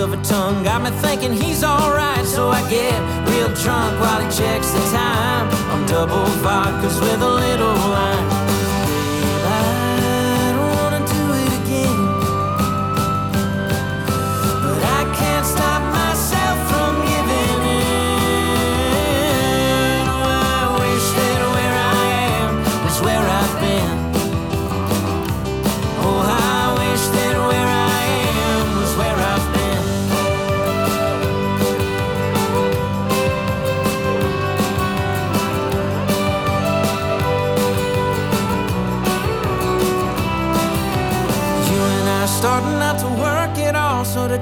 Silver 0.05 0.23
tongue 0.23 0.63
got 0.63 0.83
me 0.83 0.91
thinking 1.01 1.33
he's 1.33 1.65
alright, 1.65 2.27
so 2.27 2.51
I 2.51 2.61
get 2.69 2.93
real 3.27 3.49
drunk 3.63 3.99
while 3.99 4.21
he 4.21 4.27
checks 4.37 4.71
the 4.71 4.81
time. 4.91 5.49
I'm 5.71 5.87
double 5.87 6.27
vodkas 6.45 7.01
with 7.01 7.23
a 7.23 7.31
little 7.31 7.73
wine. 7.73 8.34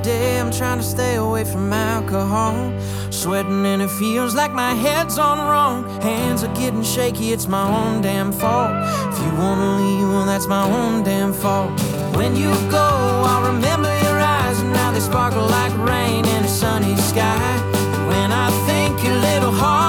Today 0.02 0.40
I'm 0.40 0.50
trying 0.50 0.78
to 0.78 0.84
stay 0.84 1.14
away 1.14 1.44
from 1.44 1.72
alcohol. 1.72 2.54
Sweating 3.10 3.64
and 3.66 3.80
it 3.82 3.90
feels 3.90 4.34
like 4.34 4.52
my 4.52 4.74
head's 4.74 5.16
on 5.16 5.38
wrong. 5.38 5.78
Hands 6.00 6.42
are 6.42 6.54
getting 6.54 6.82
shaky, 6.82 7.32
it's 7.32 7.46
my 7.46 7.66
own 7.80 8.02
damn 8.02 8.32
fault. 8.32 8.72
If 9.12 9.18
you 9.24 9.32
wanna 9.38 9.76
leave, 9.80 10.08
well, 10.08 10.26
that's 10.26 10.48
my 10.48 10.64
own 10.64 11.04
damn 11.04 11.32
fault. 11.32 11.70
When 12.16 12.34
you 12.34 12.50
go, 12.68 12.88
I'll 13.30 13.46
remember 13.52 13.92
your 14.04 14.18
eyes, 14.18 14.58
and 14.60 14.72
now 14.72 14.90
they 14.90 15.00
sparkle 15.00 15.46
like 15.46 15.74
rain 15.78 16.24
in 16.24 16.44
a 16.44 16.48
sunny 16.48 16.96
sky. 16.96 17.50
When 18.10 18.32
I 18.32 18.50
think 18.66 19.04
your 19.04 19.18
little 19.28 19.52
heart 19.52 19.81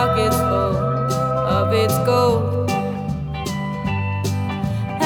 pockets 0.00 0.36
full 0.36 0.76
of 1.58 1.74
its 1.74 1.96
gold. 2.06 2.70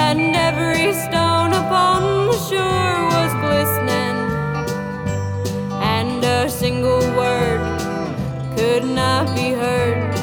And 0.07 0.37
every 0.49 0.93
stone 0.93 1.53
upon 1.63 2.29
the 2.29 2.39
shore 2.49 2.97
was 3.15 3.31
glistening, 3.45 4.17
and 5.99 6.23
a 6.23 6.49
single 6.49 7.03
word 7.19 7.63
could 8.57 8.85
not 8.85 9.35
be 9.35 9.49
heard. 9.63 10.15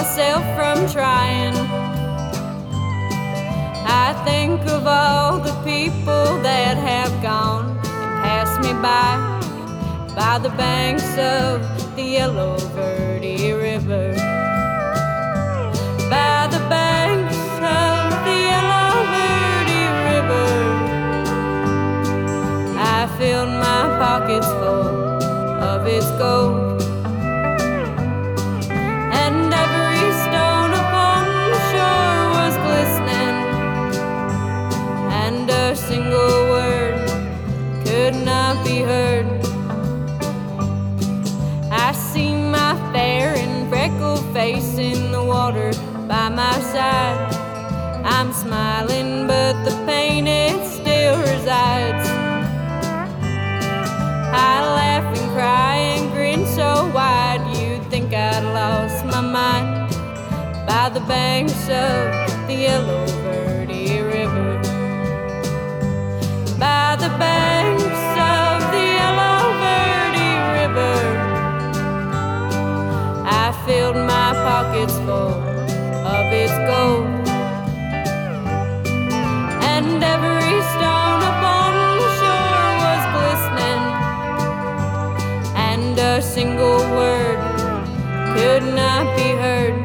Myself 0.00 0.42
from 0.56 0.90
trying. 0.90 1.54
I 3.84 4.18
think 4.24 4.62
of 4.62 4.86
all 4.86 5.40
the 5.40 5.52
people 5.62 6.40
that 6.40 6.78
have 6.78 7.12
gone 7.22 7.76
and 7.76 8.12
passed 8.24 8.58
me 8.62 8.72
by 8.80 9.10
by 10.16 10.38
the 10.38 10.48
banks 10.56 11.04
of 11.18 11.60
the 11.96 12.02
Yellow 12.02 12.56
Verde 12.74 13.52
River. 13.52 14.14
By 16.08 16.48
the 16.54 16.62
banks 16.72 17.36
of 17.60 18.24
the 18.24 18.36
Yellow 18.48 18.92
Verde 19.12 19.82
River. 20.08 20.50
I 22.96 23.06
filled 23.18 23.50
my 23.50 23.82
pockets 24.00 24.46
full 24.46 25.22
of 25.72 25.86
its 25.86 26.10
gold. 26.12 26.69
Be 38.70 38.82
heard. 38.82 39.26
I 41.86 41.92
see 41.92 42.32
my 42.58 42.72
fair 42.92 43.34
and 43.34 43.68
freckled 43.68 44.24
face 44.32 44.78
in 44.78 45.10
the 45.10 45.24
water 45.34 45.72
by 46.06 46.28
my 46.28 46.56
side. 46.74 47.20
I'm 48.04 48.32
smiling, 48.32 49.26
but 49.26 49.54
the 49.64 49.74
pain 49.86 50.26
it 50.28 50.58
still 50.78 51.18
resides. 51.32 52.06
I 54.50 54.54
laugh 54.78 55.06
and 55.18 55.26
cry 55.36 55.74
and 55.94 56.12
grin 56.12 56.46
so 56.58 56.68
wide 56.94 57.44
you'd 57.56 57.84
think 57.90 58.14
I'd 58.14 58.44
lost 58.60 59.04
my 59.04 59.22
mind 59.38 59.90
by 60.66 60.90
the 60.96 61.04
banks 61.14 61.62
of 61.86 62.02
the 62.46 62.56
Yellow 62.66 63.04
Verde 63.24 64.00
River. 64.00 64.50
By 66.64 66.96
the 67.02 67.10
banks 67.18 67.49
pockets 74.80 74.98
full 75.00 75.34
of 76.06 76.32
its 76.32 76.52
gold. 76.68 77.28
And 79.62 80.02
every 80.02 80.60
stone 80.72 81.22
upon 81.32 81.72
the 81.98 82.08
shore 82.20 82.70
was 82.84 83.02
glistening, 83.14 83.84
and 85.56 85.98
a 85.98 86.22
single 86.22 86.80
word 86.96 87.40
could 88.34 88.62
not 88.74 89.16
be 89.16 89.30
heard. 89.42 89.79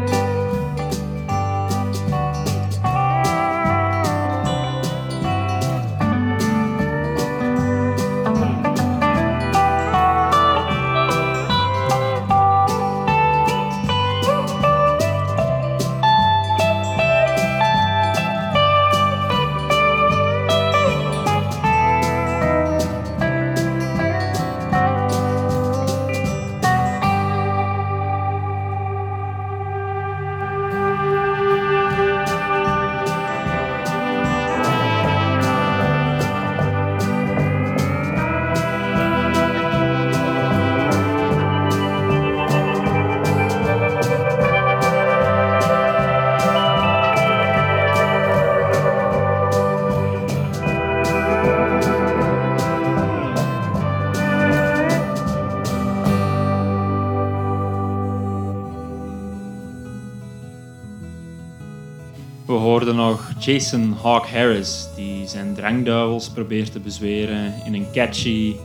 Jason 63.46 63.94
Hawk 64.02 64.28
Harris, 64.28 64.88
die 64.96 65.28
zijn 65.28 65.54
drangduivels 65.54 66.30
probeert 66.30 66.72
te 66.72 66.80
bezweren 66.80 67.54
in 67.66 67.74
een 67.74 67.88
catchy, 67.94 68.56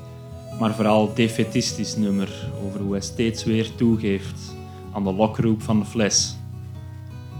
maar 0.59 0.75
vooral 0.75 1.15
defetistisch 1.15 1.97
nummer 1.97 2.29
over 2.67 2.81
hoe 2.81 2.93
hij 2.93 3.01
steeds 3.01 3.45
weer 3.45 3.75
toegeeft 3.75 4.57
aan 4.93 5.05
de 5.05 5.13
lokroep 5.13 5.63
van 5.63 5.79
de 5.79 5.85
fles. 5.85 6.37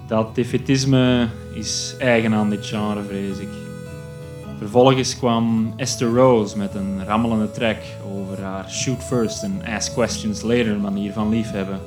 Dat 0.07 0.35
defetisme 0.35 1.29
is 1.55 1.95
eigen 1.99 2.35
aan 2.35 2.51
dit 2.51 2.67
genre, 2.67 3.03
vrees 3.03 3.39
ik. 3.39 3.53
Vervolgens 4.59 5.19
kwam 5.19 5.73
Esther 5.77 6.15
Rose 6.15 6.59
met 6.59 6.75
een 6.75 7.05
rammelende 7.05 7.51
track 7.51 7.79
over 8.15 8.43
haar 8.43 8.71
shoot 8.71 9.05
first 9.05 9.45
and 9.45 9.65
ask 9.65 9.93
questions 9.93 10.43
later 10.43 10.81
manier 10.81 11.13
van 11.13 11.29
liefhebben. 11.29 11.81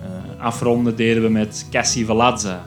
Eh, 0.00 0.44
afronden 0.44 0.96
deden 0.96 1.22
we 1.22 1.28
met 1.28 1.66
Cassie 1.70 2.06
Valazza, 2.06 2.64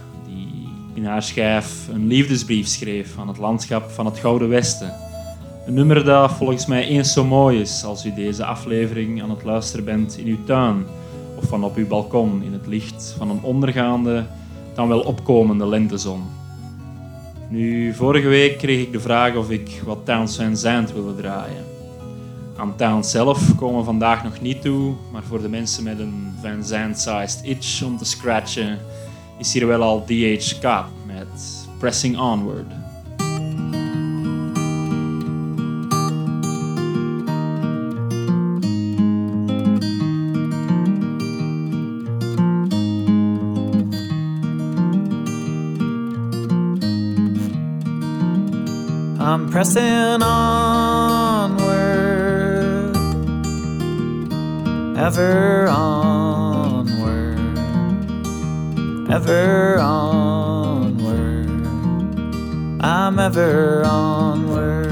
in 0.94 1.06
haar 1.06 1.24
schijf 1.24 1.88
een 1.92 2.08
liefdesbrief 2.08 2.68
schreef 2.68 3.20
aan 3.20 3.28
het 3.28 3.38
landschap 3.38 3.90
van 3.92 4.06
het 4.06 4.18
Gouden 4.18 4.50
Westen. 4.50 4.94
Een 5.66 5.74
nummer 5.74 6.04
dat 6.04 6.32
volgens 6.32 6.66
mij 6.66 6.88
eens 6.88 7.14
zo 7.14 7.26
mooi 7.26 7.60
is 7.60 7.84
als 7.84 8.06
u 8.06 8.14
deze 8.14 8.46
aflevering 8.46 9.24
aan 9.24 9.30
het 9.30 9.44
luisteren 9.44 9.86
bent 9.86 10.18
in 10.18 10.28
uw 10.28 10.44
tuin 10.46 10.86
of 11.38 11.44
van 11.48 11.64
op 11.64 11.76
uw 11.76 11.88
balkon 11.88 12.44
in 12.44 12.54
het 12.54 12.68
licht 12.68 13.16
van 13.18 13.30
een 13.30 13.42
ondergaande, 13.42 14.26
dan 14.76 14.88
wel 14.88 15.00
opkomende 15.00 15.68
lentezon. 15.68 16.24
Nu, 17.50 17.94
vorige 17.94 18.28
week 18.28 18.58
kreeg 18.58 18.82
ik 18.82 18.92
de 18.92 19.00
vraag 19.00 19.36
of 19.36 19.50
ik 19.50 19.82
wat 19.86 20.06
Towns 20.06 20.36
Van 20.36 20.58
Zandt 20.58 20.94
wilde 20.94 21.16
draaien. 21.16 21.64
Aan 22.58 22.76
Towns 22.76 23.12
zelf 23.12 23.56
komen 23.56 23.80
we 23.80 23.86
vandaag 23.86 24.24
nog 24.24 24.42
niet 24.42 24.62
toe, 24.62 24.94
maar 25.12 25.24
voor 25.24 25.42
de 25.42 25.50
mensen 25.50 25.84
met 25.84 26.00
een 26.00 26.34
Van 26.42 26.64
Zandt-sized 26.64 27.42
itch 27.44 27.84
om 27.84 27.98
te 27.98 28.06
scratchen, 28.06 28.80
is 29.38 29.54
hier 29.54 29.68
wel 29.68 29.82
al 29.82 30.06
DH 30.06 30.60
Kaap 30.60 30.90
met 31.06 31.68
Pressing 31.80 32.18
Onward. 32.18 32.72
I'm 49.20 49.50
pressing 49.50 50.22
onward, 50.22 51.56
ever 54.98 55.68
on. 55.70 56.13
Ever 59.24 59.80
onward. 59.80 61.48
I'm 62.84 63.20
ever 63.20 63.86
onward. 63.86 64.84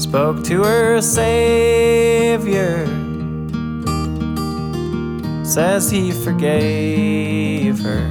Spoke 0.00 0.44
to 0.44 0.62
her 0.62 1.00
Savior, 1.00 2.86
says 5.44 5.90
he 5.90 6.12
forgave 6.12 7.80
her. 7.80 8.06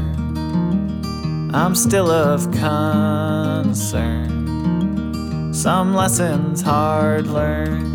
I'm 1.53 1.75
still 1.75 2.11
of 2.11 2.51
concern. 2.51 4.33
Some 5.53 5.95
lessons 5.95 6.61
hard 6.61 7.27
learned. 7.27 7.87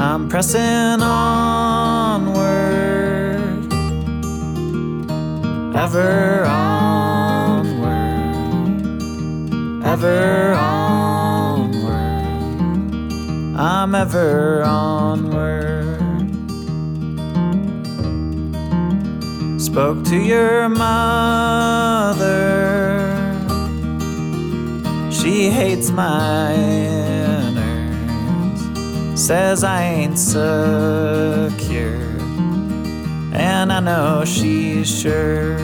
I'm 0.00 0.28
pressing 0.28 1.02
onward, 1.02 2.37
ever 5.84 6.44
onward, 6.44 7.78
ever 9.84 10.54
onward. 10.54 11.94
I'm 13.56 13.94
ever 13.94 14.64
onward. 14.64 15.68
spoke 19.60 20.04
to 20.06 20.16
your 20.16 20.68
mother. 20.68 22.26
She 25.12 25.50
hates 25.50 25.90
my 25.90 26.88
says 29.14 29.62
I 29.62 29.82
ain't 29.82 30.18
secure. 30.18 31.67
Know 33.88 34.22
she's 34.26 35.00
sure 35.00 35.56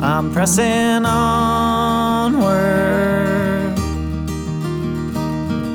I'm 0.00 0.32
pressing 0.32 1.04
onward, 1.04 2.48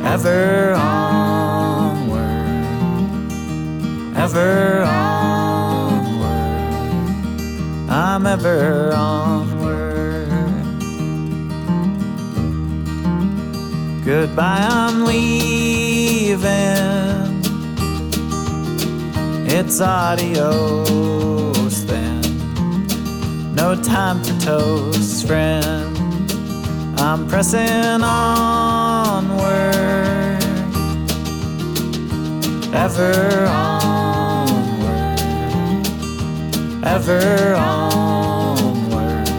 ever 0.04 0.74
onward, 0.74 2.18
ever 4.18 4.82
onward. 4.82 6.26
I'm 7.88 8.26
ever 8.26 8.94
onward. 8.96 10.30
Goodbye, 14.04 14.66
I'm 14.68 15.06
leaving. 15.06 16.48
It's 19.50 19.80
then. 19.80 21.27
No 23.68 23.76
time 23.76 24.24
for 24.24 24.32
toast, 24.40 25.28
friend. 25.28 25.98
I'm 26.98 27.28
pressing 27.28 28.02
onward, 28.02 29.42
ever 32.74 33.46
onward, 33.50 35.20
ever 36.86 37.56
onward. 37.56 39.30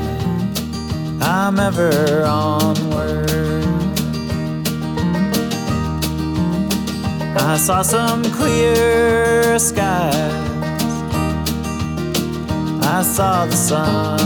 I'm 1.23 1.59
ever 1.59 2.25
onward. 2.25 3.31
I 7.35 7.57
saw 7.57 7.81
some 7.81 8.23
clear 8.25 9.59
skies. 9.59 10.48
I 12.99 13.03
saw 13.03 13.47
the 13.47 13.55
sunrise 13.55 14.19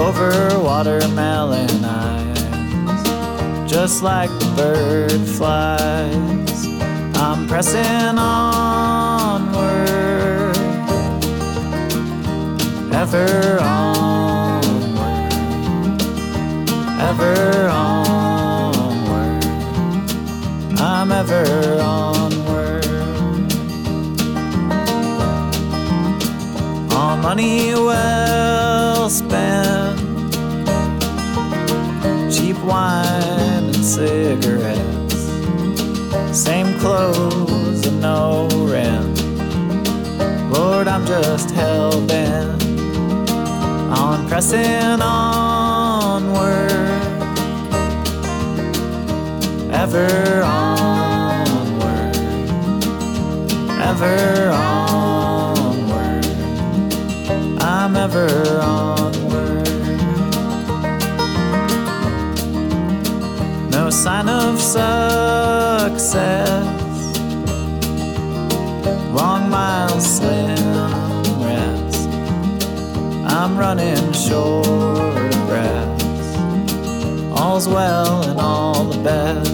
over 0.00 0.58
watermelon 0.58 1.84
eyes, 1.84 3.70
just 3.70 4.02
like 4.02 4.30
the 4.40 4.52
bird 4.56 5.20
flies. 5.38 6.66
I'm 7.14 7.46
pressing 7.46 8.18
onward, 8.18 8.56
ever 12.92 13.60
onward, 13.60 15.32
ever 17.00 17.68
onward. 17.68 19.44
I'm 20.80 21.12
ever 21.12 21.80
onward. 21.80 22.29
Money 27.22 27.74
well 27.74 29.10
spent, 29.10 30.00
cheap 32.32 32.56
wine 32.64 33.64
and 33.64 33.84
cigarettes, 33.84 35.28
same 36.32 36.78
clothes 36.78 37.86
and 37.86 38.00
no 38.00 38.48
rent. 38.72 39.22
Lord, 40.52 40.88
I'm 40.88 41.04
just 41.06 41.50
hell 41.50 42.04
bent 42.06 42.62
on 43.92 44.28
pressing 44.28 45.00
onward 45.02 46.70
ever 49.92 50.42
onward, 50.42 52.16
ever 53.80 54.50
onward. 54.50 55.09
I'm 57.82 57.96
ever 57.96 58.28
onward. 58.60 59.66
No 63.70 63.88
sign 63.88 64.28
of 64.28 64.60
success. 64.60 66.12
Long 69.14 69.48
miles, 69.48 70.04
slim 70.16 70.74
rest. 71.42 72.08
I'm 73.24 73.56
running 73.56 74.12
short 74.12 74.66
of 74.66 75.46
breath. 75.48 76.02
All's 77.32 77.66
well 77.66 78.28
and 78.28 78.38
all 78.38 78.84
the 78.84 79.02
best. 79.02 79.50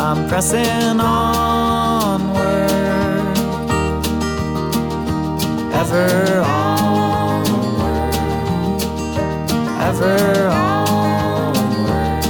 I'm 0.00 0.28
pressing 0.28 0.98
onward, 0.98 2.70
ever 5.72 6.40
onward, 6.40 6.77
ever 10.00 10.48
onward. 10.48 12.24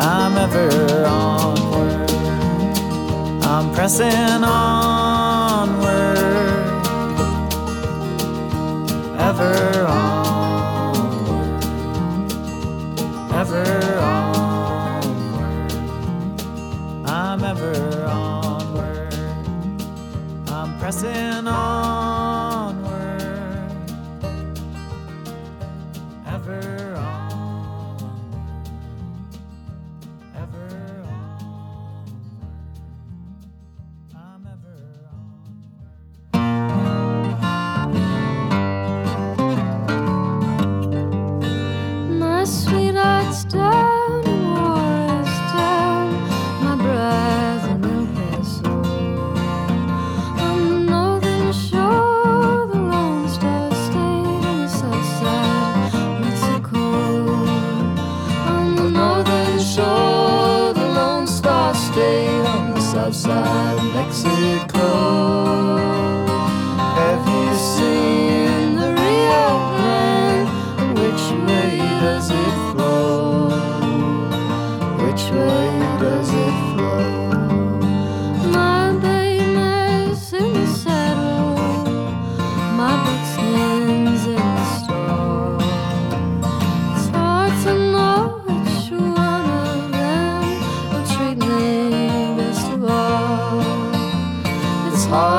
I'm 0.00 0.38
ever 0.38 1.06
onward. 1.06 2.10
I'm 3.42 3.72
pressing 3.74 4.44
onward, 4.44 6.18
ever 9.18 9.86
onward, 9.86 11.64
ever 13.34 13.98
onward. 13.98 15.72
I'm 17.06 17.44
ever 17.44 18.04
onward. 18.06 19.14
I'm 20.48 20.78
pressing 20.78 21.46
onward. 21.46 21.79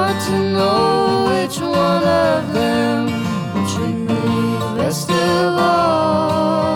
hard 0.01 0.19
to 0.25 0.37
know 0.53 1.25
which 1.29 1.59
one 1.59 2.03
of 2.03 2.53
them 2.53 3.05
will 3.53 3.67
treat 3.73 3.99
me 4.09 4.23
best 4.77 5.09
of 5.11 5.59
all. 5.59 6.70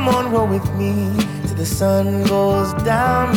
Come 0.00 0.14
on, 0.14 0.32
roll 0.32 0.46
with 0.46 0.66
me 0.76 1.12
till 1.46 1.56
the 1.56 1.66
sun 1.66 2.24
goes 2.24 2.72
down. 2.84 3.34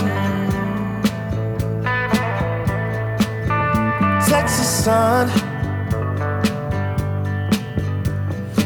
Texas 4.26 4.70
sun. 4.86 5.28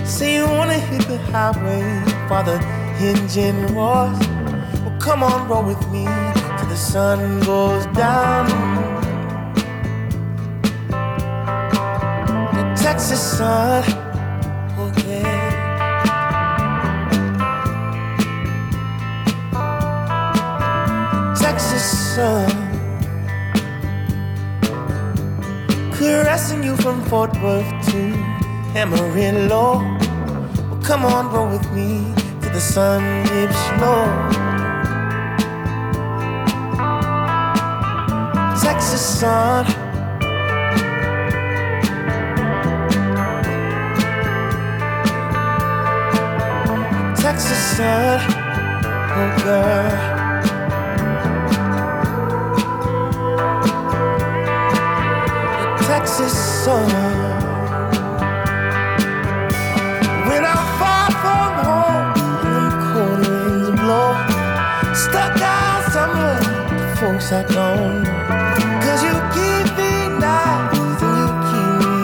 Say 0.06 0.36
you 0.36 0.46
wanna 0.46 0.80
hit 0.90 1.08
the 1.08 1.18
highway 1.32 1.82
for 2.28 2.44
the 2.44 2.58
engine 3.00 3.60
roars. 3.74 4.20
Well, 4.84 4.98
come 5.00 5.24
on, 5.24 5.48
roll 5.50 5.64
with 5.64 5.84
me 5.90 6.06
till 6.58 6.70
the 6.70 6.78
sun 6.78 7.40
goes 7.40 7.88
down. 7.88 8.46
The 12.58 12.64
Texas 12.76 13.38
sun, 13.38 13.84
sun, 22.18 22.50
caressing 25.94 26.64
you 26.64 26.76
from 26.78 27.04
Fort 27.06 27.32
Worth 27.44 27.70
to 27.90 28.00
Amarillo. 28.76 29.84
Well, 30.68 30.82
come 30.82 31.06
on, 31.06 31.32
roll 31.32 31.50
with 31.50 31.72
me 31.74 32.12
till 32.42 32.54
the 32.54 32.60
sun 32.60 33.04
dips 33.28 33.64
low. 33.82 34.08
Texas 38.64 39.06
sun. 39.20 39.66
Texas 47.22 47.62
sun, 47.78 48.20
oh 49.20 49.44
girl. 49.44 50.17
Don't 67.30 67.50
know. 67.52 68.04
Cause 68.84 69.04
you 69.04 69.12
keep 69.36 69.68
me 69.78 69.92
nice 70.18 71.02
and 71.04 71.16
you 71.20 71.28
keep 71.50 71.72
me 71.84 71.96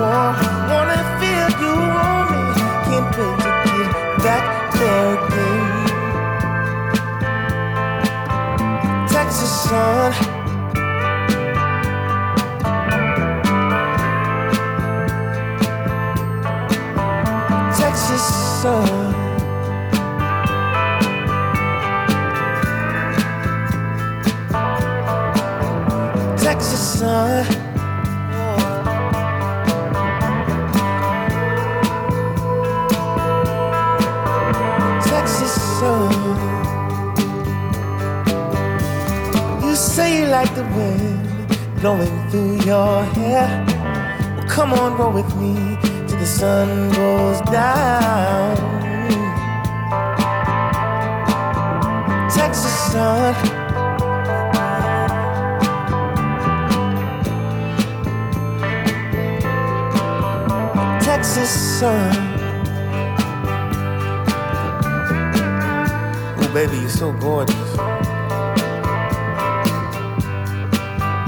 warm. 0.00 0.34
Wanna 0.70 1.00
feel 1.20 1.48
you 1.60 1.74
on 2.08 2.24
me, 2.32 2.42
can't 2.86 3.08
wait 3.16 3.36
to 3.44 3.50
get 3.66 3.88
back 4.24 4.44
there 4.78 5.08
again. 5.18 5.70
Texas 9.08 9.52
sun. 9.64 10.12
Texas 17.76 18.24
sun. 18.62 19.29
Texas 26.60 27.00
sun. 27.00 27.46
Texas 35.02 35.54
sun. 35.78 36.12
You 39.62 39.74
say 39.74 40.18
you 40.18 40.26
like 40.26 40.54
the 40.54 40.64
wind 40.76 41.80
blowing 41.80 42.28
through 42.28 42.60
your 42.66 43.04
hair. 43.04 43.64
Well, 44.36 44.46
come 44.46 44.74
on, 44.74 44.98
roll 44.98 45.12
with 45.12 45.34
me 45.36 45.78
till 46.08 46.18
the 46.18 46.26
sun 46.26 46.90
goes 46.90 47.40
down. 47.50 48.56
Texas 52.28 52.92
sun. 52.92 53.59
Texas 61.20 61.52
sun. 61.78 62.16
Oh, 66.38 66.50
baby, 66.54 66.78
you're 66.78 66.88
so 66.88 67.12
gorgeous. 67.12 67.76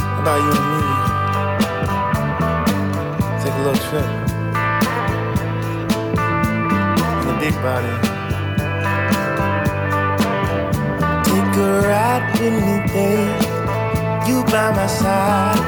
How 0.08 0.20
about 0.22 0.40
you 0.40 0.52
and 0.56 0.66
me? 0.72 0.80
Take 3.42 3.52
a 3.52 3.56
little 3.58 3.82
trip. 3.88 4.08
In 7.20 7.24
the 7.28 7.36
big 7.38 7.54
body. 7.60 7.94
Take 11.28 11.52
a 11.58 11.68
ride 11.86 12.24
with 12.40 12.56
me, 12.64 12.76
babe. 12.94 13.42
You 14.26 14.36
by 14.44 14.68
my 14.74 14.86
side. 14.86 15.60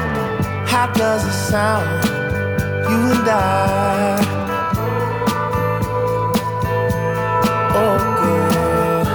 How 0.67 0.87
does 0.93 1.23
it 1.27 1.31
sound? 1.51 2.14
you 2.89 2.99
and 3.13 3.27
I. 3.27 3.39
Oh, 7.81 7.97
girl. 8.21 9.05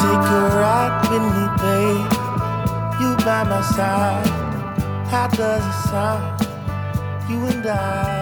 Take 0.00 0.26
a 0.38 0.42
ride 0.60 0.96
with 1.10 1.26
me, 1.34 1.44
babe. 1.62 2.12
You 3.00 3.10
by 3.24 3.42
my 3.44 3.60
side. 3.76 4.28
How 5.10 5.26
does 5.28 5.64
it 5.66 5.78
sound? 5.88 6.24
You 7.28 7.38
and 7.46 7.66
I. 7.66 8.19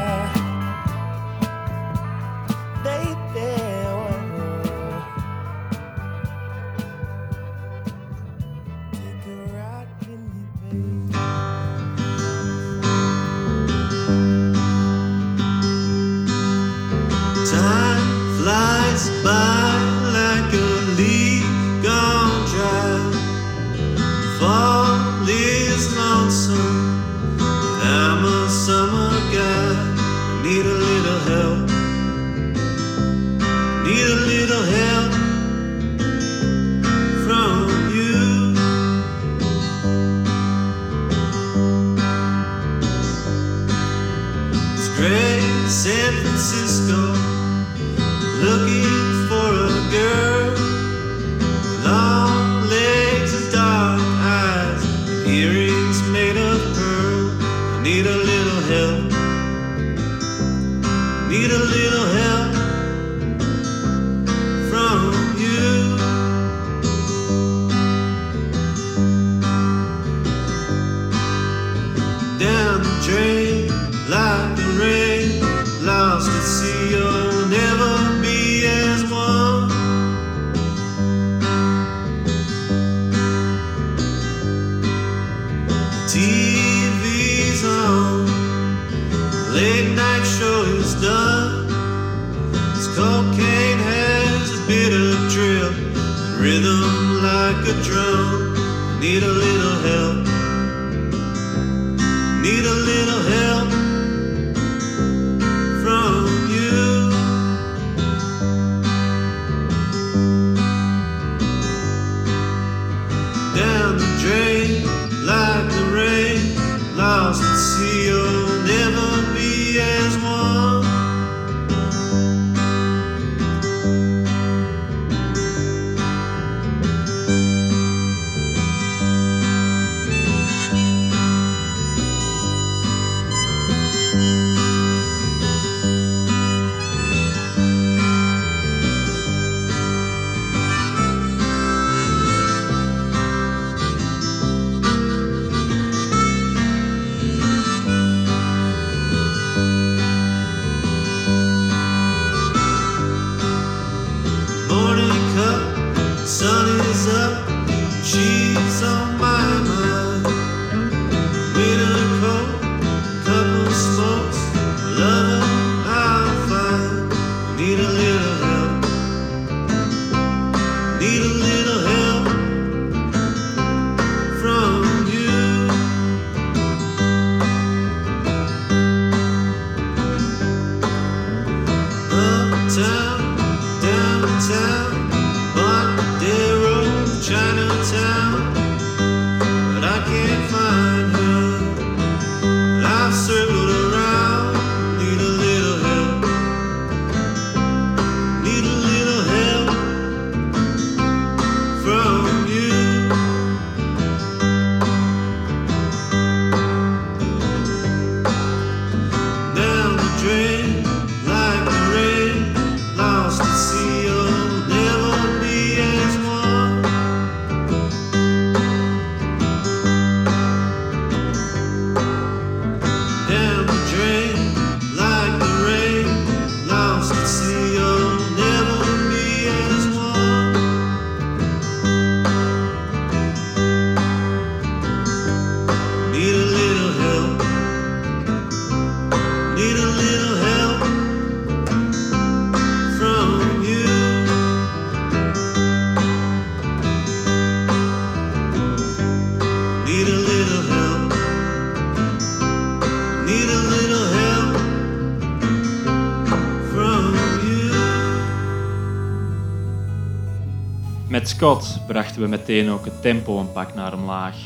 Scott 261.39 261.81
brachten 261.87 262.23
we 262.23 262.29
meteen 262.29 262.71
ook 262.71 262.85
het 262.85 263.03
tempo 263.03 263.39
een 263.39 263.53
pak 263.53 263.75
naar 263.75 263.95
omlaag. 263.95 264.37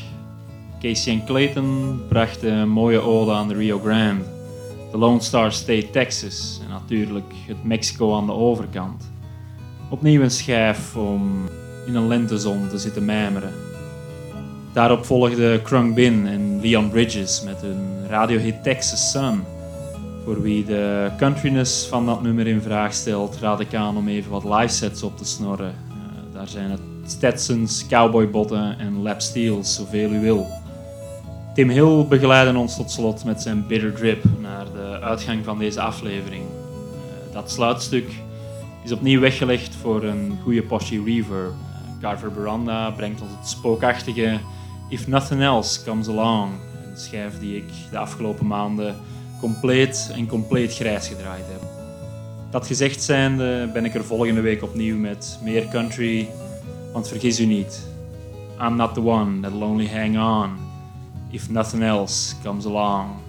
Casey 0.79 1.13
en 1.13 1.25
Clayton 1.25 2.01
brachten 2.07 2.53
een 2.53 2.69
mooie 2.69 2.99
ode 2.99 3.31
aan 3.31 3.47
de 3.47 3.53
Rio 3.53 3.79
Grande, 3.79 4.23
de 4.91 4.97
Lone 4.97 5.21
Star 5.21 5.51
State, 5.51 5.89
Texas 5.91 6.59
en 6.63 6.69
natuurlijk 6.69 7.33
het 7.47 7.63
Mexico 7.63 8.15
aan 8.15 8.25
de 8.25 8.31
overkant. 8.31 9.11
Opnieuw 9.89 10.21
een 10.21 10.31
schijf 10.31 10.95
om 10.95 11.49
in 11.87 11.95
een 11.95 12.07
lentezon 12.07 12.67
te 12.69 12.77
zitten 12.77 13.05
mijmeren. 13.05 13.51
Daarop 14.73 15.05
volgden 15.05 15.61
Krung 15.61 15.95
Bin 15.95 16.27
en 16.27 16.61
Leon 16.61 16.89
Bridges 16.89 17.43
met 17.45 17.61
hun 17.61 18.07
radiohit 18.07 18.63
Texas 18.63 19.11
Sun. 19.11 19.43
Voor 20.23 20.41
wie 20.41 20.65
de 20.65 21.09
countryness 21.17 21.85
van 21.85 22.05
dat 22.05 22.21
nummer 22.21 22.47
in 22.47 22.61
vraag 22.61 22.93
stelt, 22.93 23.37
raad 23.41 23.59
ik 23.59 23.73
aan 23.73 23.97
om 23.97 24.07
even 24.07 24.31
wat 24.31 24.43
live 24.43 24.73
sets 24.73 25.03
op 25.03 25.17
te 25.17 25.25
snorren. 25.25 25.73
Eh, 25.89 26.33
daar 26.33 26.47
zijn 26.47 26.71
het 26.71 26.82
Stetsons, 27.05 27.87
cowboybotten 27.87 28.79
en 28.79 29.01
lap 29.01 29.21
steels, 29.21 29.75
zoveel 29.75 30.11
u 30.11 30.19
wil. 30.19 30.47
Tim 31.53 31.69
Hill 31.69 32.05
begeleidde 32.07 32.57
ons 32.57 32.75
tot 32.75 32.91
slot 32.91 33.23
met 33.23 33.41
zijn 33.41 33.67
Bitter 33.67 33.93
Drip 33.93 34.23
naar 34.41 34.65
de 34.65 34.99
uitgang 35.01 35.43
van 35.43 35.59
deze 35.59 35.81
aflevering. 35.81 36.43
Eh, 36.43 37.33
dat 37.33 37.51
sluitstuk 37.51 38.11
is 38.83 38.91
opnieuw 38.91 39.19
weggelegd 39.19 39.75
voor 39.75 40.03
een 40.03 40.37
goede 40.43 40.63
Poshi 40.63 41.03
Reaver. 41.03 41.51
Carver 42.01 42.29
eh, 42.29 42.35
Baranda 42.35 42.91
brengt 42.91 43.21
ons 43.21 43.31
het 43.39 43.49
spookachtige 43.49 44.39
If 44.89 45.07
Nothing 45.07 45.41
Else 45.41 45.83
Comes 45.83 46.07
Along, 46.07 46.51
een 46.89 46.97
schijf 46.97 47.39
die 47.39 47.55
ik 47.55 47.69
de 47.91 47.97
afgelopen 47.97 48.47
maanden 48.47 48.95
compleet 49.39 50.11
en 50.15 50.27
compleet 50.27 50.75
grijs 50.75 51.07
gedraaid 51.07 51.45
heb. 51.47 51.61
Dat 52.51 52.67
gezegd 52.67 53.03
zijnde 53.03 53.69
ben 53.73 53.85
ik 53.85 53.95
er 53.95 54.03
volgende 54.03 54.41
week 54.41 54.63
opnieuw 54.63 54.97
met 54.97 55.39
meer 55.43 55.67
country, 55.67 56.29
want 56.93 57.07
vergis 57.07 57.39
u 57.39 57.45
niet, 57.45 57.87
I'm 58.59 58.75
not 58.75 58.93
the 58.93 59.01
one 59.01 59.41
that'll 59.41 59.63
only 59.63 59.87
hang 59.87 60.17
on 60.17 60.57
if 61.31 61.49
nothing 61.49 61.83
else 61.83 62.35
comes 62.43 62.65
along. 62.65 63.21